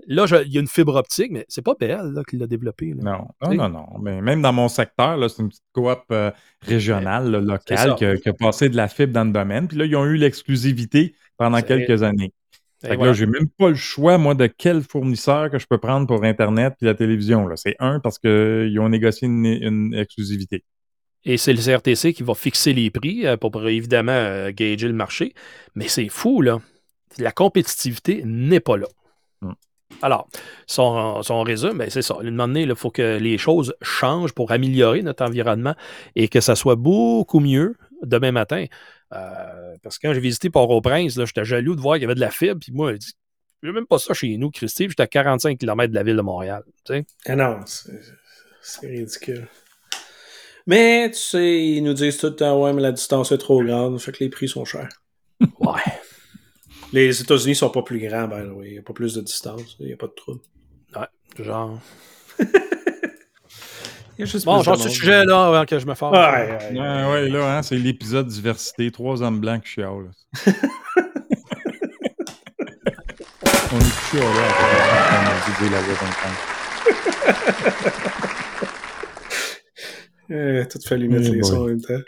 [0.06, 2.94] Là, il y a une fibre optique, mais c'est pas PL qui l'a développé.
[2.94, 3.86] Non, non, non, non.
[4.00, 8.68] Mais même dans mon secteur, c'est une petite coop euh, régionale, locale, qui a, passé
[8.68, 9.68] de la fibre dans le domaine.
[9.68, 12.32] Puis là, ils ont eu l'exclusivité pendant quelques années.
[12.84, 15.78] Fait que là, j'ai même pas le choix, moi, de quel fournisseur que je peux
[15.78, 17.48] prendre pour Internet et la télévision.
[17.56, 20.64] C'est un parce qu'ils ont négocié une, exclusivité.
[21.24, 24.94] Et c'est le CRTC qui va fixer les prix euh, pour, évidemment euh, gager le
[24.94, 25.32] marché.
[25.74, 26.60] Mais c'est fou, là.
[27.18, 28.86] La compétitivité n'est pas là.
[30.02, 30.28] Alors,
[30.66, 32.14] son, son résumé, ben, c'est ça.
[32.14, 35.74] À un moment donné, il faut que les choses changent pour améliorer notre environnement
[36.16, 38.66] et que ça soit beaucoup mieux demain matin.
[39.14, 42.20] Euh, parce que quand j'ai visité Port-au-Prince, j'étais jaloux de voir qu'il y avait de
[42.20, 42.60] la fibre.
[42.60, 42.94] Puis moi,
[43.62, 44.88] je même pas ça chez nous, Christy.
[44.88, 46.62] J'étais à 45 km de la ville de Montréal.
[46.84, 47.06] Tu sais?
[47.26, 49.48] Ah non, c'est ridicule.
[50.66, 53.62] Mais tu sais, ils nous disent tout le temps, ouais, mais la distance est trop
[53.62, 54.88] grande, fait que les prix sont chers.
[55.40, 55.82] ouais.
[56.92, 58.68] Les États-Unis sont pas plus grands, ben oui.
[58.68, 59.76] Il n'y a pas plus de distance.
[59.80, 60.40] Il n'y a pas de trouble.
[60.94, 61.80] Ouais, genre.
[64.44, 66.12] Bon, genre ce sujet-là avant que je me fasse.
[66.12, 68.90] Ouais, ouais, ouais, là, hein, c'est l'épisode diversité.
[68.90, 70.10] Trois hommes blancs qui chialent.
[73.72, 74.26] On est plus là
[75.10, 76.14] on a dit la voix dans le
[80.62, 80.68] temps.
[80.70, 82.02] Tout fallu mettre les sons en même temps.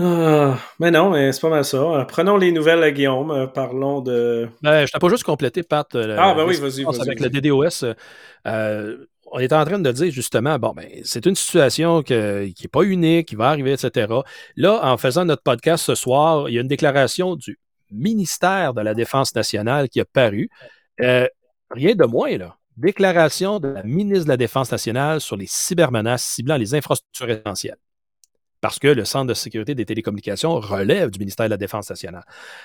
[0.00, 1.78] Ah, mais non, mais c'est pas mal ça.
[1.78, 3.32] Euh, prenons les nouvelles, Guillaume.
[3.32, 4.48] Euh, parlons de.
[4.62, 5.92] Ben, je t'ai pas juste complété, Pat.
[5.96, 6.84] Euh, ah, ben oui, vas-y.
[6.84, 7.94] Vas avec le DDoS.
[9.32, 12.82] On est en train de dire justement, bon, ben, c'est une situation qui n'est pas
[12.82, 14.12] unique, qui va arriver, etc.
[14.56, 17.58] Là, en faisant notre podcast ce soir, il y a une déclaration du
[17.90, 20.50] ministère de la Défense nationale qui a paru.
[20.98, 22.56] rien de moins, là.
[22.76, 27.78] Déclaration de la ministre de la Défense nationale sur les cybermenaces ciblant les infrastructures essentielles
[28.60, 32.24] parce que le Centre de sécurité des télécommunications relève du ministère de la Défense nationale.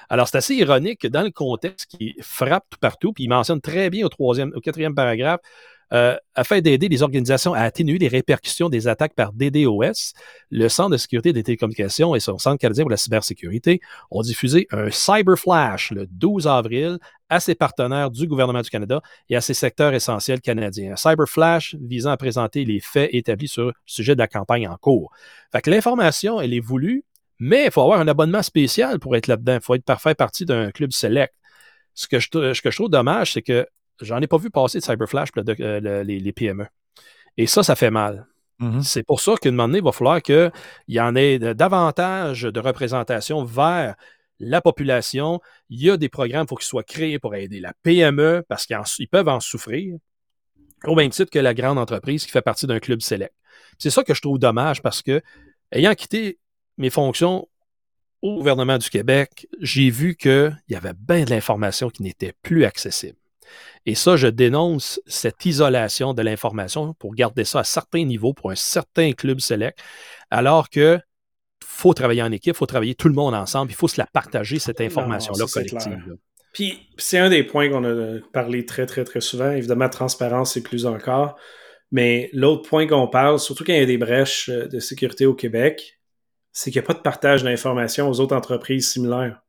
[0.10, 3.62] Alors, c'est assez ironique que dans le contexte qui frappe tout partout, puis il mentionne
[3.62, 5.42] très bien au troisième, au quatrième paragraphe,
[5.94, 10.14] Euh, afin d'aider les organisations à atténuer les répercussions des attaques par DDoS,
[10.50, 13.80] le Centre de sécurité des télécommunications et son Centre canadien pour la cybersécurité
[14.10, 16.98] ont diffusé un Cyber Flash le 12 avril
[17.30, 20.94] à ses partenaires du gouvernement du Canada et à ses secteurs essentiels canadiens.
[20.94, 24.68] Un Cyber Flash visant à présenter les faits établis sur le sujet de la campagne
[24.68, 25.12] en cours.
[25.52, 27.06] Fait que l'information, elle est voulue,
[27.38, 29.56] mais il faut avoir un abonnement spécial pour être là-dedans.
[29.56, 31.36] Il faut être faire partie d'un club select.
[31.94, 33.68] Ce que je trouve dommage, c'est que
[34.02, 36.66] J'en ai pas vu passer de Cyberflash euh, les, PME.
[37.38, 38.28] Et ça, ça fait mal.
[38.60, 38.82] Mm-hmm.
[38.82, 40.52] C'est pour ça qu'une moment donné, il va falloir qu'il
[40.88, 43.96] y en ait davantage de représentation vers
[44.40, 45.40] la population.
[45.70, 49.08] Il y a des programmes, pour qu'ils soient créés pour aider la PME parce qu'ils
[49.10, 49.98] peuvent en souffrir
[50.86, 53.34] au même titre que la grande entreprise qui fait partie d'un club select.
[53.78, 55.22] C'est ça que je trouve dommage parce que,
[55.72, 56.40] ayant quitté
[56.78, 57.48] mes fonctions
[58.22, 62.66] au gouvernement du Québec, j'ai vu qu'il y avait bien de l'information qui n'était plus
[62.66, 63.18] accessible.
[63.86, 68.52] Et ça, je dénonce cette isolation de l'information pour garder ça à certains niveaux pour
[68.52, 69.80] un certain club select,
[70.32, 71.00] alors que
[71.64, 74.06] faut travailler en équipe, il faut travailler tout le monde ensemble, il faut se la
[74.06, 76.18] partager, cette information-là collective.
[76.54, 79.52] Puis c'est un des points qu'on a parlé très, très, très souvent.
[79.52, 81.36] Évidemment, transparence, c'est plus encore.
[81.92, 85.26] Mais l'autre point qu'on parle, surtout quand il y a des brèches euh, de sécurité
[85.28, 86.00] au Québec,
[86.52, 89.42] c'est qu'il n'y a pas de partage d'informations aux autres entreprises similaires.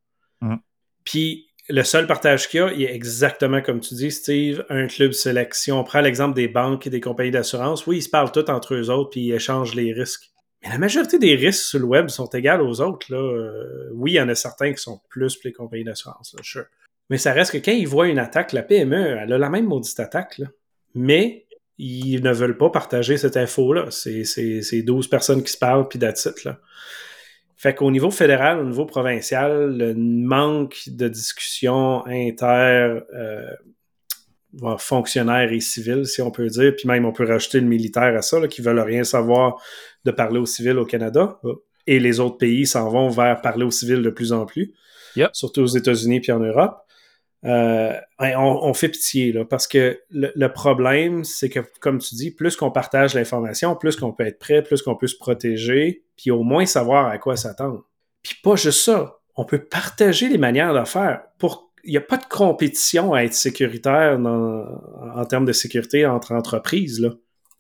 [0.42, 0.59] Hum.
[1.05, 4.87] Puis le seul partage qu'il y a, il est exactement comme tu dis, Steve, un
[4.87, 5.81] club sélection.
[5.81, 7.87] On prend l'exemple des banques et des compagnies d'assurance.
[7.87, 10.31] Oui, ils se parlent tous entre eux autres puis ils échangent les risques.
[10.62, 13.12] Mais la majorité des risques sur le web sont égales aux autres.
[13.12, 16.37] Euh, oui, il y en a certains qui sont plus pour les compagnies d'assurance.
[17.11, 19.67] Mais ça reste que quand ils voient une attaque, la PME, elle a la même
[19.67, 20.41] maudite attaque.
[20.95, 21.47] Mais
[21.79, 23.91] ils ne veulent pas partager cette info-là.
[23.91, 26.59] C'est 12 personnes qui se parlent, puis là.
[27.65, 33.47] Fait qu'au niveau fédéral, au niveau provincial, le manque de discussion inter euh,
[34.77, 38.21] fonctionnaires et civils, si on peut dire, puis même on peut rajouter le militaire à
[38.21, 39.62] ça, là, qui veulent rien savoir
[40.05, 41.41] de parler aux civils au Canada.
[41.87, 44.75] Et les autres pays s'en vont vers parler aux civils de plus en plus,
[45.33, 46.77] surtout aux États-Unis puis en Europe.
[47.45, 52.57] Euh, on, fait pitié, là, parce que le, problème, c'est que, comme tu dis, plus
[52.57, 56.42] qu'on partage l'information, plus qu'on peut être prêt, plus qu'on peut se protéger, puis au
[56.42, 57.84] moins savoir à quoi s'attendre.
[58.22, 61.22] Puis pas juste ça, on peut partager les manières de faire.
[61.84, 66.99] Il n'y a pas de compétition à être sécuritaire en termes de sécurité entre entreprises.
[66.99, 67.11] Là.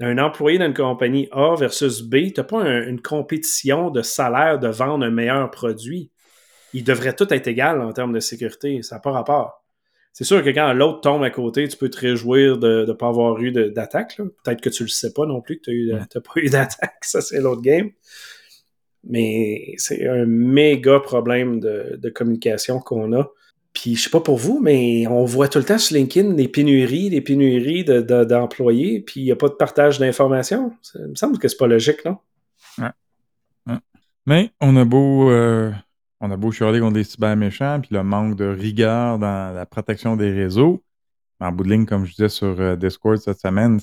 [0.00, 4.68] Un employé d'une compagnie A versus B, tu n'as pas une compétition de salaire de
[4.68, 6.10] vendre un meilleur produit.
[6.72, 8.80] Ils devraient tout être égal en termes de sécurité.
[8.82, 9.63] Ça n'a pas rapport
[10.14, 13.08] c'est sûr que quand l'autre tombe à côté, tu peux te réjouir de ne pas
[13.08, 14.16] avoir eu d'attaque.
[14.16, 16.98] Peut-être que tu le sais pas non plus que tu n'as pas eu d'attaque.
[17.02, 17.90] Ça, c'est l'autre game.
[19.02, 23.28] Mais c'est un méga problème de, communication qu'on a.
[23.72, 26.46] Puis je sais pas pour vous, mais on voit tout le temps sur LinkedIn des
[26.46, 30.72] pénuries, des pénuries d'employés, puis il n'y a pas de partage d'informations.
[30.94, 32.18] Il me semble que c'est pas logique, non?
[32.78, 33.74] Ouais.
[34.26, 35.72] Mais on a beau euh,
[36.24, 39.66] on a beau chialer contre des cyber méchants, puis le manque de rigueur dans la
[39.66, 40.82] protection des réseaux.
[41.38, 43.78] En bout de ligne, comme je disais sur euh, Discord cette semaine,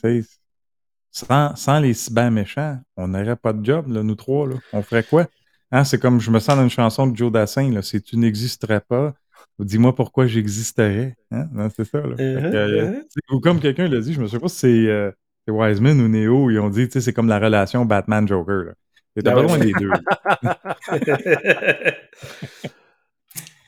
[1.11, 4.47] sans, sans les cyber méchants, on n'aurait pas de job, nous trois.
[4.47, 4.55] Là.
[4.73, 5.27] On ferait quoi?
[5.71, 8.17] Hein, c'est comme je me sens dans une chanson de Joe Dassin, là, si tu
[8.17, 9.13] n'existerais pas,
[9.59, 11.15] dis-moi pourquoi j'existerais.
[11.29, 11.47] Hein?
[11.75, 11.99] C'est ça.
[11.99, 12.15] Là.
[12.15, 13.35] Uh-huh, euh, uh-huh.
[13.35, 15.11] ou comme quelqu'un l'a dit, je me souviens pas si c'est euh,
[15.47, 18.73] Wiseman ou Neo, ils ont dit c'est comme la relation Batman-Joker.
[19.15, 19.89] T'as pas loin des deux.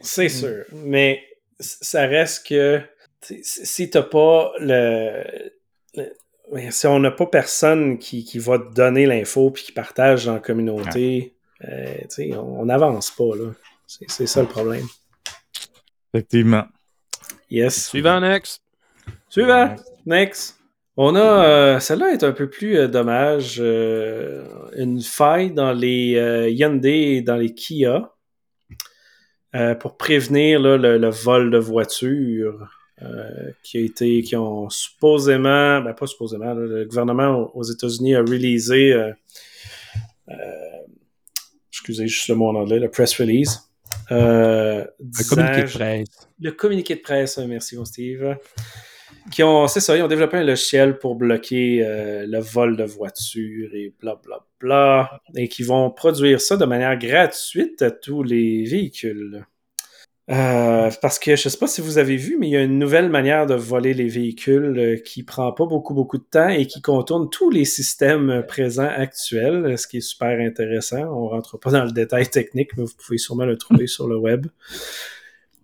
[0.01, 0.65] C'est sûr.
[0.71, 1.21] Mais
[1.59, 2.81] ça reste que
[3.21, 5.51] si t'as pas le,
[6.69, 10.33] si on n'a pas personne qui, qui, va te donner l'info puis qui partage dans
[10.33, 11.35] la communauté,
[11.65, 11.97] euh,
[12.37, 13.35] on n'avance pas.
[13.35, 13.51] là.
[13.87, 14.85] C'est ça le problème.
[16.13, 16.65] Effectivement.
[17.49, 17.87] Yes.
[17.87, 18.61] Suivant, next.
[19.29, 19.75] Suivant,
[20.05, 20.59] next.
[20.95, 26.51] On a, euh, celle-là est un peu plus euh, dommage, euh, une faille dans les
[26.51, 28.11] Hyundai et dans les Kia
[29.79, 32.67] pour prévenir le, vol de voitures
[33.61, 38.99] qui a été, qui ont supposément, ben pas supposément, le gouvernement aux États-Unis a réalisé,
[41.71, 43.59] excusez juste le mot en anglais, le press release.
[44.09, 44.87] le
[45.29, 46.07] communiqué de presse.
[46.39, 48.35] Le communiqué de presse, merci Steve
[49.31, 52.83] qui ont, c'est ça, ils ont développé un logiciel pour bloquer euh, le vol de
[52.83, 58.23] voitures et bla bla bla, et qui vont produire ça de manière gratuite à tous
[58.23, 59.45] les véhicules.
[60.31, 62.79] Euh, parce que je sais pas si vous avez vu, mais il y a une
[62.79, 66.65] nouvelle manière de voler les véhicules euh, qui prend pas beaucoup beaucoup de temps et
[66.65, 71.01] qui contourne tous les systèmes présents actuels, ce qui est super intéressant.
[71.01, 74.17] On rentre pas dans le détail technique, mais vous pouvez sûrement le trouver sur le
[74.17, 74.47] web.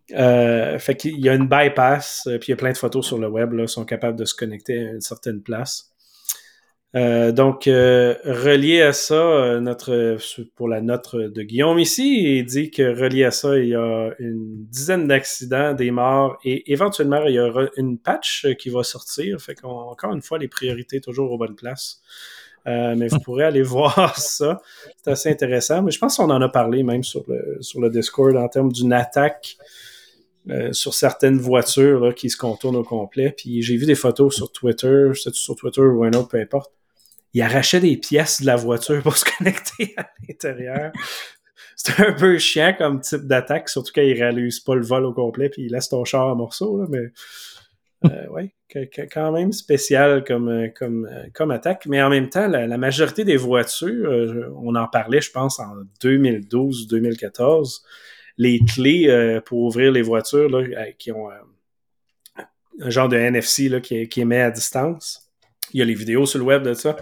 [0.09, 3.27] Fait qu'il y a une bypass, puis il y a plein de photos sur le
[3.27, 5.89] web, là, sont capables de se connecter à une certaine place.
[6.95, 10.17] Euh, donc, euh, relié à ça, euh, notre,
[10.55, 14.11] pour la note de Guillaume ici, il dit que relié à ça, il y a
[14.17, 19.39] une dizaine d'accidents, des morts et éventuellement, il y aura une patch qui va sortir.
[19.39, 22.01] Fait qu'encore une fois, les priorités toujours aux bonnes places.
[22.65, 24.59] mais vous pourrez aller voir ça.
[24.97, 25.83] C'est assez intéressant.
[25.83, 28.71] Mais je pense qu'on en a parlé même sur le, sur le Discord en termes
[28.71, 29.57] d'une attaque
[30.71, 33.33] sur certaines voitures là, qui se contournent au complet.
[33.35, 36.71] Puis j'ai vu des photos sur Twitter, c'est sur Twitter ou un autre, peu importe
[37.33, 40.91] il arrachait des pièces de la voiture pour se connecter à l'intérieur.
[41.75, 45.13] C'est un peu chiant comme type d'attaque, surtout quand il réalise pas le vol au
[45.13, 47.11] complet puis il laisse ton char en morceaux, là, mais
[48.05, 48.53] euh, ouais,
[49.11, 51.85] quand même spécial comme, euh, comme, euh, comme attaque.
[51.85, 55.73] Mais en même temps, la, majorité des voitures, euh, on en parlait, je pense, en
[56.01, 57.81] 2012-2014,
[58.39, 61.29] les clés pour ouvrir les voitures là, qui ont
[62.81, 65.29] un genre de NFC qui, qui émet à distance
[65.73, 66.95] il y a les vidéos sur le web de ça.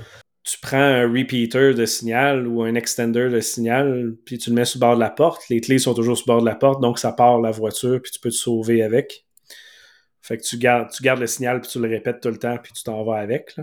[0.44, 4.66] Tu prends un repeater de signal ou un extender de signal, puis tu le mets
[4.66, 5.48] sur le bord de la porte.
[5.50, 8.02] Les clés sont toujours sur le bord de la porte, donc ça part la voiture,
[8.02, 9.26] puis tu peux te sauver avec.
[10.22, 12.84] Fait que tu gardes, le signal, puis tu le répètes tout le temps, puis tu
[12.84, 13.56] t'en vas avec.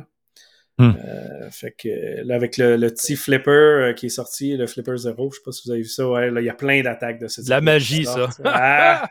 [0.79, 0.91] Hmm.
[1.05, 5.31] Euh, fait que là, avec le, petit flipper euh, qui est sorti, le flipper zéro,
[5.31, 7.21] je sais pas si vous avez vu ça, ouais, là, il y a plein d'attaques
[7.21, 7.51] de ce type.
[7.51, 8.29] La magie, ça.
[8.45, 9.09] Ah!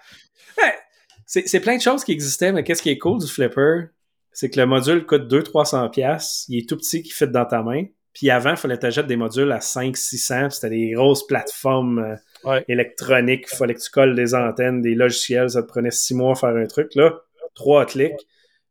[1.26, 3.88] c'est plein de choses qui existaient, mais qu'est-ce qui est cool du flipper?
[4.34, 6.46] c'est que le module coûte 200-300$.
[6.50, 7.86] Il est tout petit qui fit dans ta main.
[8.14, 10.50] Puis avant, il fallait t'achètes des modules à 500-600.
[10.50, 13.46] C'était des grosses plateformes euh, électroniques.
[13.52, 15.52] Il fallait que tu colles des antennes, des logiciels.
[15.52, 16.94] Ça te prenait six mois à faire un truc.
[16.96, 17.22] Là,
[17.56, 18.28] trois clics.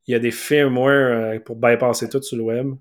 [0.07, 2.74] Il y a des firmware euh, pour bypasser tout sur le web.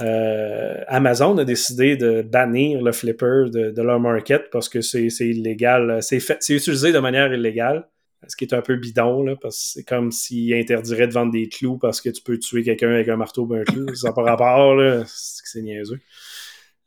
[0.00, 5.98] Euh, Amazon a décidé de bannir le flipper de, leur market parce que c'est illégal.
[6.02, 6.18] C'est
[6.50, 7.88] utilisé de manière illégale
[8.26, 11.32] ce qui est un peu bidon, là, parce que c'est comme s'il interdirait de vendre
[11.32, 13.94] des clous parce que tu peux tuer quelqu'un avec un marteau ou un clou.
[13.94, 15.04] Ça n'a pas rapport.
[15.06, 16.00] C'est niaiseux.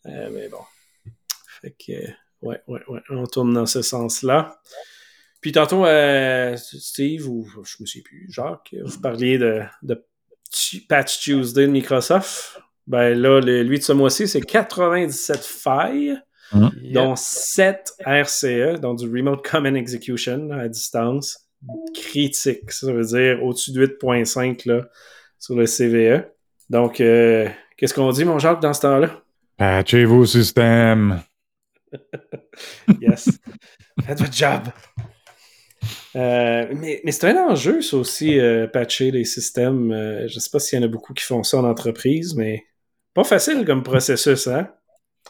[0.07, 0.61] Euh, mais bon.
[1.61, 1.93] Fait que,
[2.41, 2.99] ouais, ouais, ouais.
[3.09, 4.59] On tourne dans ce sens-là.
[5.41, 10.03] Puis tantôt, euh, Steve, ou je me sais plus, Jacques, vous parliez de, de
[10.87, 12.61] Patch Tuesday de Microsoft.
[12.87, 16.17] Ben là, lui de ce mois-ci, c'est 97 failles.
[16.53, 16.69] Hein?
[16.91, 21.47] dont 7 RCE, donc du Remote Common Execution à distance,
[21.93, 22.71] critique.
[22.71, 24.85] Ça veut dire au-dessus de 8.5
[25.39, 26.25] sur le CVE.
[26.69, 29.21] Donc, euh, qu'est-ce qu'on dit, mon Jacques, dans ce temps-là?
[29.57, 31.21] Patchez vos systèmes.
[33.01, 33.29] yes.
[34.05, 34.63] Faites votre job.
[36.15, 39.91] Euh, mais, mais c'est un enjeu, ça aussi, euh, patcher les systèmes.
[40.27, 42.65] je ne sais pas s'il y en a beaucoup qui font ça en entreprise, mais
[43.13, 44.69] pas facile comme processus, hein?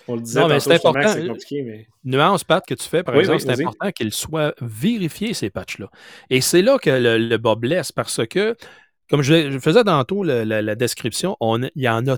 [0.07, 1.07] On le disait non, mais c'est important.
[1.07, 1.87] C'est compliqué, mais...
[2.03, 5.89] Nuance, Pat, que tu fais, par exemple, c'est important qu'il soit vérifié, ces patchs-là.
[6.29, 8.55] Et c'est là que le, le, bas blesse, parce que,
[9.09, 12.17] comme je, faisais tantôt la, la, description, on, il y en a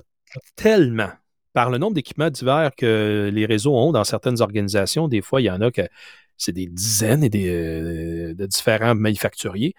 [0.56, 1.10] tellement
[1.52, 5.08] par le nombre d'équipements divers que les réseaux ont dans certaines organisations.
[5.08, 5.82] Des fois, il y en a que
[6.36, 9.74] c'est des dizaines et des, euh, de différents manufacturiers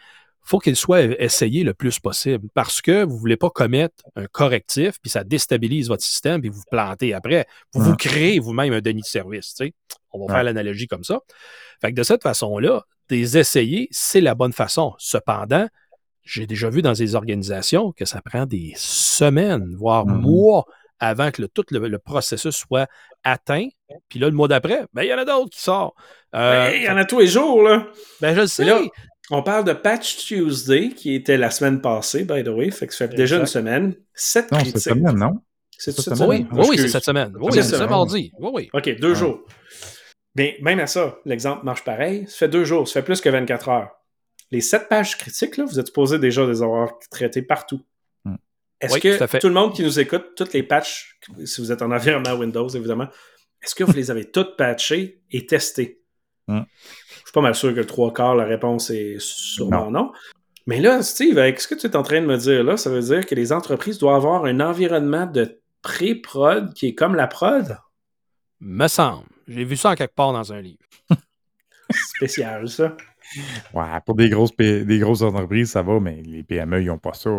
[0.45, 4.27] faut qu'il soit essayé le plus possible parce que vous ne voulez pas commettre un
[4.27, 7.47] correctif, puis ça déstabilise votre système, puis vous vous plantez après.
[7.73, 9.55] Vous vous créez vous-même un déni de service.
[10.11, 11.19] On va faire l'analogie comme ça.
[11.81, 14.93] Fait que de cette façon-là, des essayer, c'est la bonne façon.
[14.99, 15.67] Cependant,
[16.23, 20.21] j'ai déjà vu dans des organisations que ça prend des semaines, voire mm-hmm.
[20.21, 20.65] mois
[20.99, 22.87] avant que tout le, processus soit
[23.23, 23.67] atteint.
[24.09, 25.95] Puis là, le mois d'après, ben, il y en a d'autres qui sortent.
[26.33, 27.87] Euh, il y en a tous les jours, là.
[28.21, 28.65] Ben, je le sais.
[29.31, 32.69] On parle de Patch Tuesday, qui était la semaine passée, by the way.
[32.69, 33.95] Fait que ça fait déjà une semaine.
[34.13, 35.41] Sept non, cette semaine, non?
[35.77, 36.47] C'est cette semaine?
[36.51, 37.33] Oui, oui, c'est cette semaine.
[37.39, 38.31] Oui, c'est ce mardi.
[38.39, 38.69] Oui, oui.
[38.73, 39.41] OK, deux jours.
[40.35, 42.25] Mais même à ça, l'exemple marche pareil.
[42.27, 43.89] Ça fait deux jours, ça fait plus que 24 heures.
[44.51, 47.81] Les sept pages critiques, là, vous êtes supposé déjà les avoir traitées partout.
[48.25, 48.35] Hmm.
[48.79, 51.91] Est-ce que tout, le monde qui nous écoute, toutes les patches, si vous êtes en
[51.91, 53.07] environnement Windows, évidemment,
[53.65, 56.01] est-ce que vous les avez toutes patchées et testées?
[56.47, 56.63] Hmm
[57.35, 60.13] pas mal sûr que le trois quarts, la réponse est sûrement non.
[60.67, 62.89] Mais là, Steve, avec ce que tu es en train de me dire là, ça
[62.89, 67.27] veut dire que les entreprises doivent avoir un environnement de pré-prod qui est comme la
[67.27, 67.77] prod?
[68.61, 69.27] Me semble.
[69.47, 70.79] J'ai vu ça en quelque part dans un livre.
[72.15, 72.95] Spécial, ça.
[73.73, 77.13] Ouais, pour des grosses, des grosses entreprises, ça va, mais les PME, ils n'ont pas
[77.13, 77.29] ça.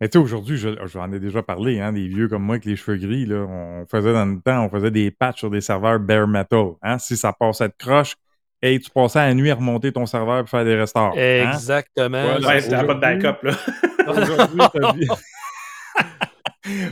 [0.00, 2.76] Mais tu sais, aujourd'hui, j'en ai déjà parlé, hein, des vieux comme moi avec les
[2.76, 5.98] cheveux gris, là, on faisait dans le temps, on faisait des patchs sur des serveurs
[5.98, 6.74] bare metal.
[6.82, 8.14] Hein, si ça passe à croche,
[8.60, 11.12] Hey, tu passais la nuit à remonter ton serveur pour faire des restaurants.
[11.14, 12.34] Exactement.
[12.44, 13.52] Ouais, t'as pas de backup, là.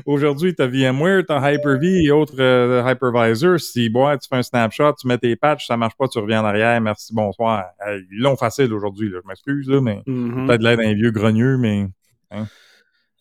[0.06, 3.58] Aujourd'hui, tu as VMware, tu as Hyper-V et autres euh, hypervisors.
[3.60, 6.42] Si bon, tu fais un snapshot, tu mets tes patchs, ça marche pas, tu reviens
[6.42, 7.64] en arrière, merci, bonsoir.
[8.12, 10.46] Ils l'ont facile aujourd'hui, je m'excuse, mais Mhm.
[10.46, 11.88] peut-être l'air d'un vieux grogneux, mais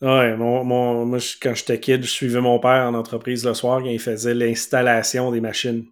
[0.06, 3.53] Ouais, mon, mon- moi, je- quand j'étais kid, je suivais mon père en entreprise le
[3.56, 5.86] soir quand il faisait l'installation des machines.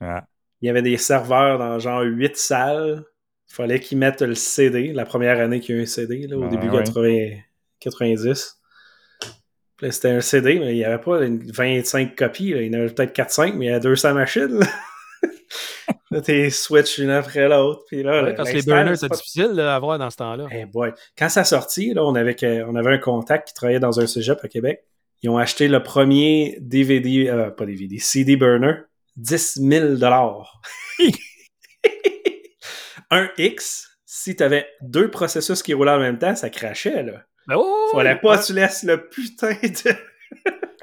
[0.00, 0.24] ah,
[0.62, 3.04] Il y avait des serveurs dans genre huit salles.
[3.50, 6.26] Il fallait qu'ils mettent le CD, la première année qu'il y a eu un CD,
[6.26, 6.82] là, au Ouais, début ouais.
[6.84, 7.36] 80
[7.80, 8.60] 90.
[9.76, 12.54] Puis là, C'était un CD, mais il n'y avait pas une 25 copies.
[12.54, 12.62] là.
[12.62, 14.60] Il y en avait peut-être 4-5, mais il y a 200 machines.
[16.10, 17.82] Là, t'es switch une après l'autre.
[17.88, 20.16] Puis là, Ouais, le- parce que les burners, c'est pas- difficile à avoir dans ce
[20.16, 20.46] temps-là.
[20.52, 20.92] Eh boy.
[21.18, 22.36] Quand ça sortit, là, on avait,
[22.68, 24.84] on avait un contact qui travaillait dans un cégep à Québec.
[25.22, 28.74] Ils ont acheté le premier DVD, euh, pas DVD, CD burner,
[29.16, 29.94] 10 000
[33.10, 37.02] Un X, si tu avais deux processus qui roulaient en même temps, ça crachait.
[37.02, 37.22] Là.
[37.46, 38.42] Ben, oh, Fallait pas ouais.
[38.44, 39.96] tu laisses le putain de,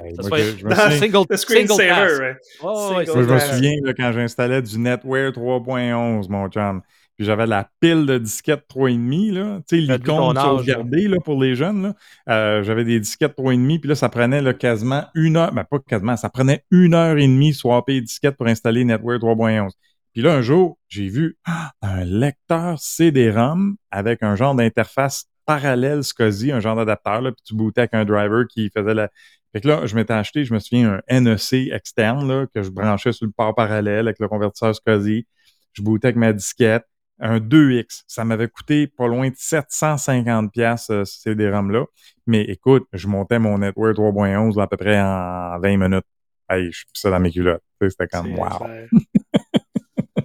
[0.03, 0.75] hey, Ça moi, se je, fait je me dans
[1.37, 2.35] souviens, Single, ouais.
[2.61, 6.81] Oh, moi, je me souviens là, quand j'installais du NetWare 3.11, mon chum.
[7.17, 9.59] Puis j'avais la pile de disquettes 3,5, là.
[9.67, 11.93] Tu sais, l'icône sauvegardée, là, pour les jeunes, là.
[12.29, 15.79] Euh, j'avais des disquettes 3,5, puis là, ça prenait, là, quasiment une heure, ben, pas
[15.79, 19.71] quasiment, ça prenait une heure et demie swapper les disquettes pour installer NetWare 3.11.
[20.13, 26.03] Puis là, un jour, j'ai vu ah, un lecteur CD-ROM avec un genre d'interface parallèle
[26.03, 29.09] SCSI, un genre d'adapteur, puis tu bootais avec un driver qui faisait la...
[29.53, 32.69] Fait que là, je m'étais acheté, je me souviens, un NEC externe, là, que je
[32.69, 35.27] branchais sur le port parallèle avec le convertisseur SCSI.
[35.73, 36.85] Je bootais avec ma disquette.
[37.23, 38.01] Un 2X.
[38.07, 41.85] Ça m'avait coûté pas loin de 750 pièces euh, ce CD-ROM-là.
[42.25, 46.05] Mais écoute, je montais mon Network 3.11 à peu près en 20 minutes.
[46.49, 47.61] Hey, je pissais dans mes culottes.
[47.79, 48.47] C'était comme, wow.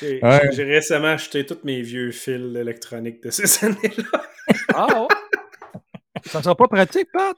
[0.00, 0.38] J'ai Ouais.
[0.50, 4.24] récemment acheté tous mes vieux fils électroniques de ces années-là.
[4.74, 5.08] Ah, ouais?
[6.26, 7.34] Ça sera pas pratique, Pat?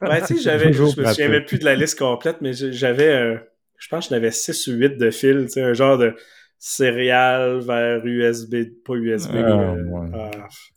[0.00, 3.08] Ben, tu sais, j'avais, je me souviens même plus de la liste complète, mais j'avais,
[3.08, 3.36] euh,
[3.78, 6.14] je pense que j'en avais 6 ou 8 de fils, tu sais, un genre de
[6.58, 10.08] céréales vers USB, pas USB, Ah, euh, ouais.
[10.14, 10.30] ah,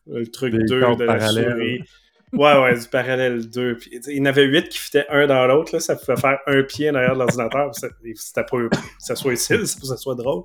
[0.07, 1.81] le truc Des 2 cordes de la souris.
[2.33, 3.75] Ouais, ouais, du parallèle 2.
[3.75, 6.63] Puis, il y en avait 8 qui fitaient un dans l'autre, ça pouvait faire un
[6.63, 8.57] pied en arrière de l'ordinateur, ça- c'était pas
[8.99, 10.43] ça soit utile, c'est pour que ça soit drôle.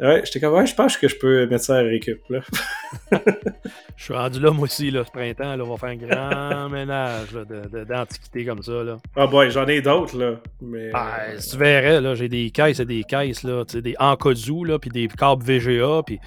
[0.00, 2.40] Ouais, j'étais comme, ouais, je pense que je peux mettre ça à récup, là.
[3.96, 5.56] Je suis rendu là, moi aussi, là, ce printemps.
[5.56, 7.28] Là, on va faire un grand ménage
[7.86, 8.82] d'antiquités comme ça.
[8.82, 8.96] Là.
[9.14, 10.36] Ah, boy, j'en ai d'autres, là.
[10.62, 10.90] Mais.
[10.90, 10.98] Ben,
[11.28, 13.94] euh, si tu verrais, là, j'ai des caisses et des caisses, là, tu sais, des
[13.98, 16.18] Ankozu, là, puis des câbles VGA, puis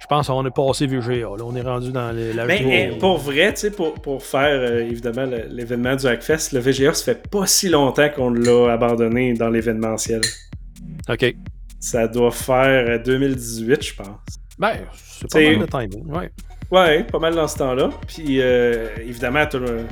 [0.00, 1.12] je pense qu'on est passé VGA.
[1.36, 2.74] Là, on est rendu dans les- la Ben, VGA.
[2.94, 6.94] eh, pour vrai, tu sais, pour, pour faire euh, évidemment l'événement du Hackfest, le VGA,
[6.94, 10.22] ça fait pas si longtemps qu'on l'a abandonné dans l'événementiel.
[11.06, 11.34] OK.
[11.80, 14.06] Ça doit faire euh, 2018, je pense.
[14.58, 16.06] Ben, c'est pas mal de timing.
[16.12, 16.30] Ouais.
[16.70, 17.90] Ouais, pas mal dans ce temps-là.
[18.06, 19.86] Puis euh, évidemment, le-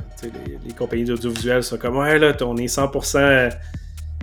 [0.65, 3.49] les compagnies d'audiovisuel sont comme Ouais, là, on est 100%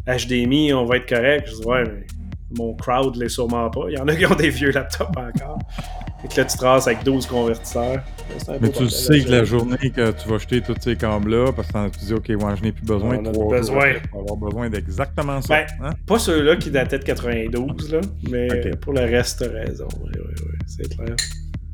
[0.07, 1.49] HDMI, on va être correct.
[1.51, 2.07] Je dis Ouais, mais
[2.57, 3.87] mon crowd l'est sûrement pas.
[3.89, 5.59] Il y en a qui ont des vieux laptops encore.
[6.25, 8.03] Et que là, tu te rases avec 12 convertisseurs.
[8.49, 11.69] Mais tu bordel sais que la journée que tu vas jeter tous ces câbles-là, parce
[11.69, 13.93] que tu dis, OK, ouais, je n'ai plus besoin On de a trois besoin.
[13.93, 15.55] jours tu vas avoir besoin d'exactement ça.
[15.55, 15.91] Ben, hein?
[16.07, 18.01] Pas ceux-là qui dataient de 92, là,
[18.31, 18.77] mais Ok.
[18.81, 19.87] pour le reste, t'as raison.
[20.03, 21.15] Oui, oui, oui, c'est clair.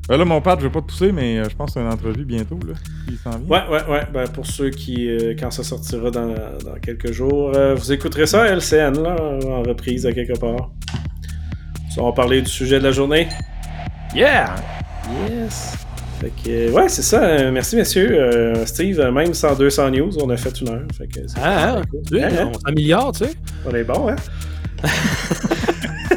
[0.09, 1.87] Ben là, mon père, je vais pas te pousser, mais euh, je pense que c'est
[1.87, 2.75] une entrevue bientôt, là,
[3.09, 3.49] qui s'en vient.
[3.49, 4.03] Ouais, ouais, ouais.
[4.13, 8.27] Ben, pour ceux qui, euh, quand ça sortira dans, dans quelques jours, euh, vous écouterez
[8.27, 9.15] ça à LCN, là,
[9.47, 10.73] en reprise à quelque part.
[11.95, 13.29] Ça, on va parler du sujet de la journée.
[14.15, 14.55] Yeah!
[15.29, 15.77] Yes!
[16.21, 17.23] Fait que, ouais, c'est ça.
[17.25, 18.11] Euh, merci, messieurs.
[18.13, 20.83] Euh, Steve, euh, même sans 200 news, on a fait une heure.
[20.97, 22.03] Fait que c'est- Ah, ah, cool.
[22.07, 23.33] tu sais, Hein, on s'améliore, tu sais.
[23.67, 24.17] On est bon, hein?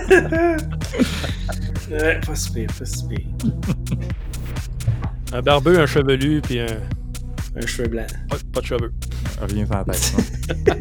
[1.89, 3.25] ouais, pas si pire, pas si pire.
[5.33, 6.67] Un barbeux, un chevelu, puis un...
[7.57, 8.05] Un cheveu blanc.
[8.29, 8.91] pas, pas de cheveux.
[9.41, 10.13] Rien sans la tête.
[10.17, 10.73] hein.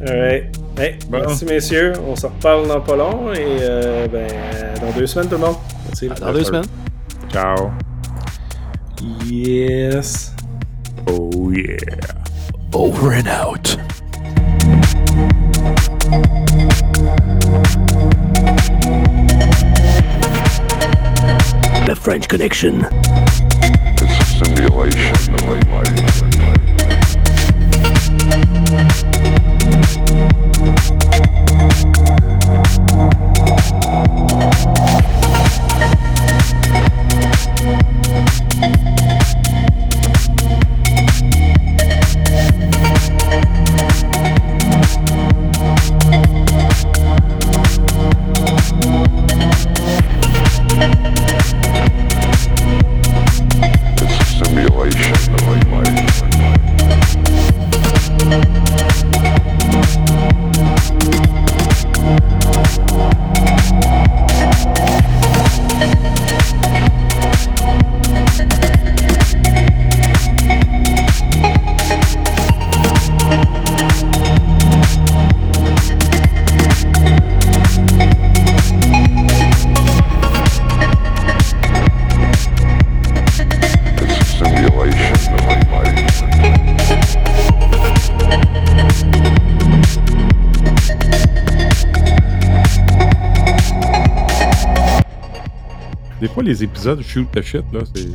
[0.06, 0.56] Alright.
[0.76, 1.18] Hey, Bon.
[1.20, 1.92] Merci, messieurs.
[2.06, 4.28] On se reparle dans pas long et euh, ben,
[4.80, 5.56] dans deux semaines, tout le monde.
[5.86, 6.08] Merci.
[6.20, 6.64] Dans deux semaines.
[7.30, 7.70] Ciao.
[9.24, 10.34] Yes.
[11.06, 11.76] Oh yeah.
[12.72, 13.76] Over and out.
[21.86, 22.86] The French Connection.
[24.00, 26.13] It's a simulation of life.
[96.54, 98.08] Les épisodes shoot the shit, là, c'est.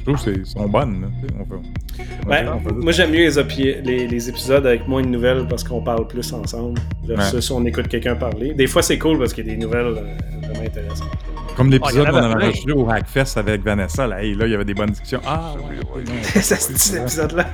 [0.00, 1.08] Je trouve qu'ils sont bonnes, là.
[1.20, 1.54] tu sais, on fait-
[2.24, 5.46] on Ben, on moi, j'aime mieux les, opi- les, les épisodes avec moins de nouvelles
[5.48, 8.54] parce qu'on parle plus ensemble versus on écoute quelqu'un parler.
[8.54, 10.14] Des fois, c'est cool parce qu'il y a des nouvelles euh,
[10.46, 11.10] vraiment intéressantes.
[11.56, 14.46] Comme l'épisode Ah, en qu'on avait avait enregistré au Hackfest avec Vanessa, là, hey, là,
[14.46, 15.20] il y avait des bonnes discussions.
[15.26, 17.44] Ah, ouais, ouais, ça, c'est cet épisode-là.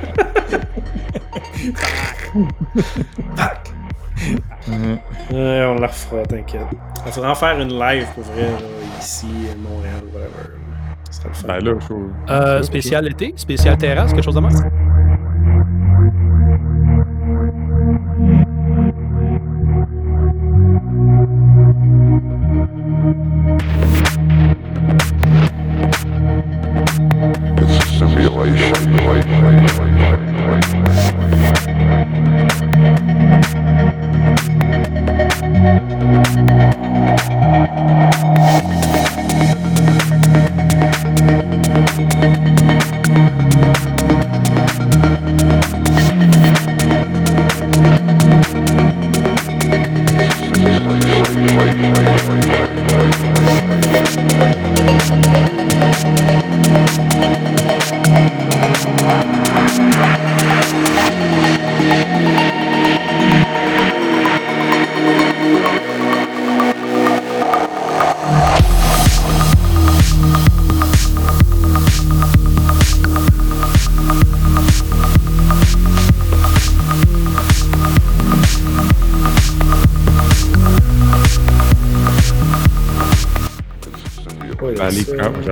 [3.37, 3.73] Fuck!
[4.69, 6.63] Ouais, on la refera, t'inquiète.
[7.07, 8.59] Il faudra en faire une live pour vrai, là,
[9.05, 9.27] ici,
[9.63, 10.59] Montréal, whatever.
[11.11, 11.49] Ce serait le fun.
[11.49, 12.33] Ben là, je.
[12.33, 14.84] Euh, spécial été, spécial terrasse, quelque chose de même?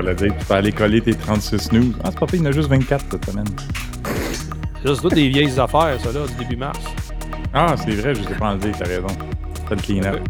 [0.03, 1.93] J'allais dire, tu peux aller coller tes 36 news.
[2.03, 3.45] Ah, c'est pas pire, il y en a juste 24 cette semaine.
[4.85, 6.79] Là, c'est des vieilles affaires, ça, là, du début mars.
[7.55, 9.07] Ah, c'est vrai, je ne sais pas enlevé, t'as raison.
[9.69, 10.21] Fais le clean-up.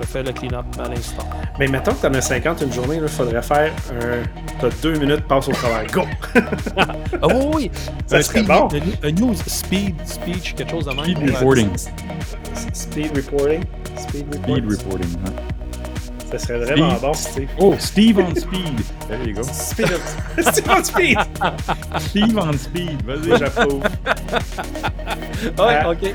[0.00, 1.28] Je fais le clean-up à l'instant.
[1.58, 4.22] Mais mettons que t'en as 50 une journée, il faudrait faire un.
[4.60, 5.86] T'as deux minutes, passe au travail.
[5.92, 6.02] Go!
[7.24, 7.70] Ah oui, oui!
[8.06, 8.68] Ça Un serait speed- bon.
[9.04, 11.04] Un, news speed speech, quelque chose de même.
[11.04, 11.68] Speed reporting.
[12.74, 13.62] Speed reporting?
[13.96, 14.68] Speed Speed reporting.
[14.70, 15.16] reporting.
[15.26, 15.32] hein.
[16.32, 17.00] Ça serait vraiment Speed.
[17.02, 17.48] bon, Steve.
[17.58, 18.80] Oh, Steve on speed.
[19.12, 19.42] There you go.
[19.42, 21.18] Speed on, Steve on speed!
[22.00, 23.02] Steve on speed.
[23.04, 23.38] Vas-y.
[23.38, 23.82] J'approuve.
[23.82, 25.98] Ouais, Ah, ok.
[25.98, 26.14] Puis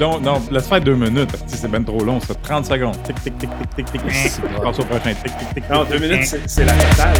[0.00, 1.30] non, non, laisse faire deux minutes.
[1.30, 2.34] que C'est bien trop long, ça.
[2.34, 3.00] 30 secondes.
[3.04, 4.02] Tic, tic, tic, tic, tic, tic.
[4.60, 5.14] Passe au prochain.
[5.22, 5.70] Tic, tic, tic.
[5.70, 7.14] Non, deux minutes, c'est c'est la totale.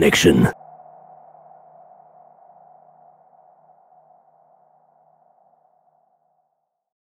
[0.00, 0.59] Connection.